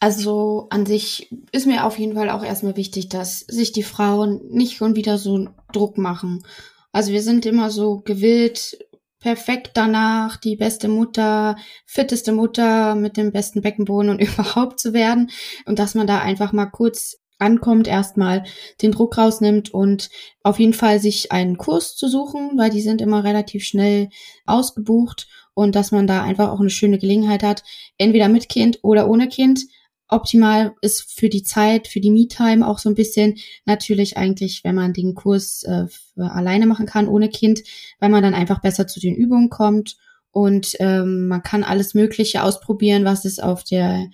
Also 0.00 0.68
an 0.70 0.86
sich 0.86 1.34
ist 1.50 1.66
mir 1.66 1.84
auf 1.84 1.98
jeden 1.98 2.14
Fall 2.14 2.30
auch 2.30 2.44
erstmal 2.44 2.76
wichtig, 2.76 3.08
dass 3.08 3.40
sich 3.40 3.72
die 3.72 3.82
Frauen 3.82 4.40
nicht 4.48 4.76
schon 4.76 4.94
wieder 4.94 5.18
so 5.18 5.48
Druck 5.72 5.98
machen. 5.98 6.44
Also 6.92 7.12
wir 7.12 7.22
sind 7.22 7.46
immer 7.46 7.70
so 7.70 8.00
gewillt, 8.04 8.78
perfekt 9.20 9.72
danach 9.74 10.36
die 10.36 10.54
beste 10.54 10.88
Mutter, 10.88 11.56
fitteste 11.84 12.32
Mutter 12.32 12.94
mit 12.94 13.16
dem 13.16 13.32
besten 13.32 13.60
Beckenboden 13.60 14.10
und 14.10 14.20
überhaupt 14.20 14.78
zu 14.78 14.92
werden. 14.92 15.30
Und 15.66 15.80
dass 15.80 15.94
man 15.94 16.06
da 16.06 16.20
einfach 16.20 16.52
mal 16.52 16.66
kurz 16.66 17.18
ankommt, 17.40 17.86
erstmal 17.86 18.44
den 18.82 18.92
Druck 18.92 19.16
rausnimmt 19.16 19.72
und 19.72 20.10
auf 20.42 20.58
jeden 20.58 20.74
Fall 20.74 20.98
sich 21.00 21.30
einen 21.32 21.56
Kurs 21.56 21.96
zu 21.96 22.08
suchen, 22.08 22.52
weil 22.56 22.70
die 22.70 22.80
sind 22.80 23.00
immer 23.00 23.24
relativ 23.24 23.64
schnell 23.64 24.08
ausgebucht 24.44 25.28
und 25.54 25.74
dass 25.74 25.92
man 25.92 26.06
da 26.06 26.22
einfach 26.22 26.50
auch 26.50 26.60
eine 26.60 26.70
schöne 26.70 26.98
Gelegenheit 26.98 27.42
hat, 27.42 27.62
entweder 27.96 28.28
mit 28.28 28.48
Kind 28.48 28.80
oder 28.82 29.08
ohne 29.08 29.28
Kind 29.28 29.66
optimal 30.08 30.74
ist 30.80 31.12
für 31.12 31.28
die 31.28 31.42
Zeit, 31.42 31.88
für 31.88 32.00
die 32.00 32.10
Me-Time 32.10 32.66
auch 32.66 32.78
so 32.78 32.88
ein 32.88 32.94
bisschen. 32.94 33.36
Natürlich 33.66 34.16
eigentlich, 34.16 34.64
wenn 34.64 34.74
man 34.74 34.92
den 34.92 35.14
Kurs 35.14 35.62
äh, 35.64 35.86
alleine 36.16 36.66
machen 36.66 36.86
kann, 36.86 37.08
ohne 37.08 37.28
Kind, 37.28 37.62
weil 38.00 38.10
man 38.10 38.22
dann 38.22 38.34
einfach 38.34 38.60
besser 38.60 38.86
zu 38.86 39.00
den 39.00 39.14
Übungen 39.14 39.50
kommt. 39.50 39.96
Und 40.30 40.76
ähm, 40.78 41.28
man 41.28 41.42
kann 41.42 41.64
alles 41.64 41.94
Mögliche 41.94 42.42
ausprobieren, 42.42 43.04
was 43.04 43.24
es 43.24 43.38
auf 43.38 43.64
der 43.64 44.08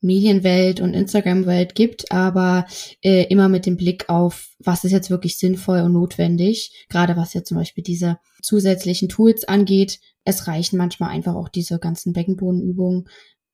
Medienwelt 0.00 0.80
und 0.80 0.94
Instagram-Welt 0.94 1.74
gibt, 1.74 2.12
aber 2.12 2.66
äh, 3.02 3.24
immer 3.24 3.48
mit 3.48 3.66
dem 3.66 3.76
Blick 3.76 4.08
auf, 4.08 4.50
was 4.60 4.84
ist 4.84 4.92
jetzt 4.92 5.10
wirklich 5.10 5.38
sinnvoll 5.38 5.80
und 5.80 5.92
notwendig, 5.92 6.86
gerade 6.88 7.16
was 7.16 7.34
jetzt 7.34 7.48
zum 7.48 7.56
Beispiel 7.56 7.82
diese 7.82 8.18
zusätzlichen 8.40 9.08
Tools 9.08 9.44
angeht. 9.44 9.98
Es 10.24 10.46
reichen 10.46 10.76
manchmal 10.76 11.10
einfach 11.10 11.34
auch 11.34 11.48
diese 11.48 11.78
ganzen 11.78 12.12
Beckenbodenübungen, 12.12 13.08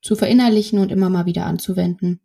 zu 0.04 0.16
verinnerlichen 0.16 0.78
und 0.78 0.92
immer 0.92 1.08
mal 1.08 1.24
wieder 1.24 1.46
anzuwenden. 1.46 2.20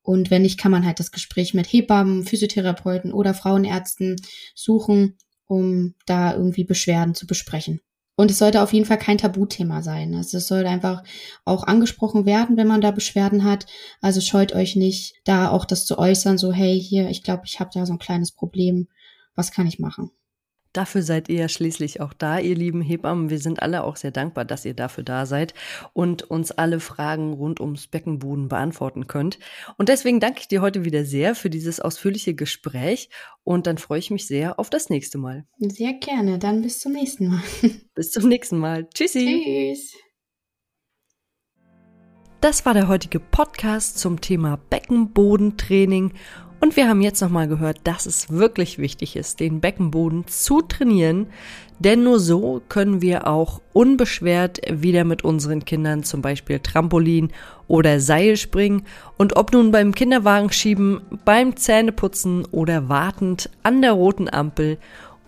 Und 0.00 0.30
wenn 0.30 0.42
nicht, 0.42 0.58
kann 0.58 0.72
man 0.72 0.86
halt 0.86 0.98
das 0.98 1.12
Gespräch 1.12 1.52
mit 1.52 1.70
Hebammen, 1.70 2.24
Physiotherapeuten 2.24 3.12
oder 3.12 3.34
Frauenärzten 3.34 4.16
suchen, 4.54 5.18
um 5.46 5.94
da 6.06 6.34
irgendwie 6.34 6.64
Beschwerden 6.64 7.14
zu 7.14 7.26
besprechen. 7.26 7.80
Und 8.16 8.30
es 8.30 8.38
sollte 8.38 8.62
auf 8.62 8.72
jeden 8.72 8.86
Fall 8.86 8.98
kein 8.98 9.18
Tabuthema 9.18 9.82
sein. 9.82 10.14
Also 10.14 10.38
es 10.38 10.48
sollte 10.48 10.70
einfach 10.70 11.04
auch 11.44 11.64
angesprochen 11.64 12.24
werden, 12.24 12.56
wenn 12.56 12.66
man 12.66 12.80
da 12.80 12.90
Beschwerden 12.90 13.44
hat. 13.44 13.66
Also 14.00 14.22
scheut 14.22 14.54
euch 14.54 14.74
nicht, 14.74 15.14
da 15.24 15.50
auch 15.50 15.66
das 15.66 15.84
zu 15.84 15.98
äußern, 15.98 16.38
so 16.38 16.50
hey, 16.50 16.80
hier, 16.80 17.10
ich 17.10 17.22
glaube, 17.22 17.42
ich 17.44 17.60
habe 17.60 17.70
da 17.74 17.84
so 17.84 17.92
ein 17.92 17.98
kleines 17.98 18.32
Problem. 18.32 18.88
Was 19.34 19.52
kann 19.52 19.66
ich 19.66 19.78
machen? 19.78 20.10
Dafür 20.78 21.02
seid 21.02 21.28
ihr 21.28 21.40
ja 21.40 21.48
schließlich 21.48 22.00
auch 22.00 22.12
da, 22.12 22.38
ihr 22.38 22.54
lieben 22.54 22.80
Hebammen. 22.82 23.30
Wir 23.30 23.40
sind 23.40 23.60
alle 23.60 23.82
auch 23.82 23.96
sehr 23.96 24.12
dankbar, 24.12 24.44
dass 24.44 24.64
ihr 24.64 24.74
dafür 24.74 25.02
da 25.02 25.26
seid 25.26 25.52
und 25.92 26.22
uns 26.22 26.52
alle 26.52 26.78
Fragen 26.78 27.32
rund 27.32 27.58
ums 27.58 27.88
Beckenboden 27.88 28.46
beantworten 28.46 29.08
könnt. 29.08 29.40
Und 29.76 29.88
deswegen 29.88 30.20
danke 30.20 30.38
ich 30.38 30.46
dir 30.46 30.62
heute 30.62 30.84
wieder 30.84 31.04
sehr 31.04 31.34
für 31.34 31.50
dieses 31.50 31.80
ausführliche 31.80 32.34
Gespräch 32.34 33.10
und 33.42 33.66
dann 33.66 33.76
freue 33.76 33.98
ich 33.98 34.12
mich 34.12 34.28
sehr 34.28 34.60
auf 34.60 34.70
das 34.70 34.88
nächste 34.88 35.18
Mal. 35.18 35.46
Sehr 35.58 35.94
gerne. 35.94 36.38
Dann 36.38 36.62
bis 36.62 36.78
zum 36.78 36.92
nächsten 36.92 37.26
Mal. 37.26 37.42
bis 37.96 38.12
zum 38.12 38.28
nächsten 38.28 38.58
Mal. 38.58 38.88
Tschüssi. 38.94 39.74
Tschüss. 39.74 39.96
Das 42.40 42.64
war 42.64 42.72
der 42.72 42.86
heutige 42.86 43.18
Podcast 43.18 43.98
zum 43.98 44.20
Thema 44.20 44.60
Beckenbodentraining 44.70 46.12
und 46.60 46.76
wir 46.76 46.88
haben 46.88 47.00
jetzt 47.00 47.20
nochmal 47.20 47.48
gehört, 47.48 47.78
dass 47.84 48.06
es 48.06 48.30
wirklich 48.30 48.78
wichtig 48.78 49.16
ist, 49.16 49.40
den 49.40 49.60
Beckenboden 49.60 50.26
zu 50.26 50.60
trainieren, 50.60 51.28
denn 51.78 52.02
nur 52.02 52.18
so 52.18 52.60
können 52.68 53.00
wir 53.00 53.28
auch 53.28 53.60
unbeschwert 53.72 54.60
wieder 54.68 55.04
mit 55.04 55.22
unseren 55.22 55.64
Kindern 55.64 56.02
zum 56.02 56.22
Beispiel 56.22 56.58
Trampolin 56.58 57.30
oder 57.68 58.00
Seil 58.00 58.36
springen. 58.36 58.84
Und 59.16 59.36
ob 59.36 59.52
nun 59.52 59.70
beim 59.70 59.94
Kinderwagen 59.94 60.50
schieben, 60.50 61.02
beim 61.24 61.56
Zähneputzen 61.56 62.44
oder 62.46 62.88
wartend 62.88 63.50
an 63.62 63.80
der 63.80 63.92
roten 63.92 64.28
Ampel 64.28 64.78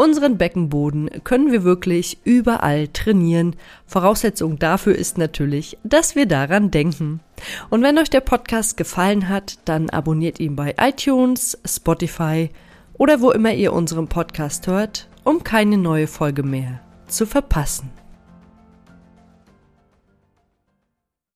Unseren 0.01 0.39
Beckenboden 0.39 1.11
können 1.25 1.53
wir 1.53 1.63
wirklich 1.63 2.17
überall 2.25 2.89
trainieren. 2.89 3.55
Voraussetzung 3.85 4.59
dafür 4.59 4.95
ist 4.95 5.19
natürlich, 5.19 5.77
dass 5.85 6.17
wir 6.17 6.25
daran 6.25 6.71
denken. 6.71 7.21
Und 7.69 7.83
wenn 7.83 7.99
euch 7.99 8.09
der 8.09 8.23
Podcast 8.23 8.79
gefallen 8.79 9.29
hat, 9.29 9.59
dann 9.67 9.91
abonniert 9.91 10.41
ihn 10.41 10.57
bei 10.57 10.75
iTunes, 10.81 11.59
Spotify 11.67 12.49
oder 12.95 13.21
wo 13.21 13.31
immer 13.31 13.53
ihr 13.53 13.75
unseren 13.75 14.09
Podcast 14.09 14.69
hört, 14.69 15.07
um 15.23 15.45
keine 15.45 15.77
neue 15.77 16.07
Folge 16.07 16.45
mehr 16.45 16.81
zu 17.07 17.27
verpassen. 17.27 17.91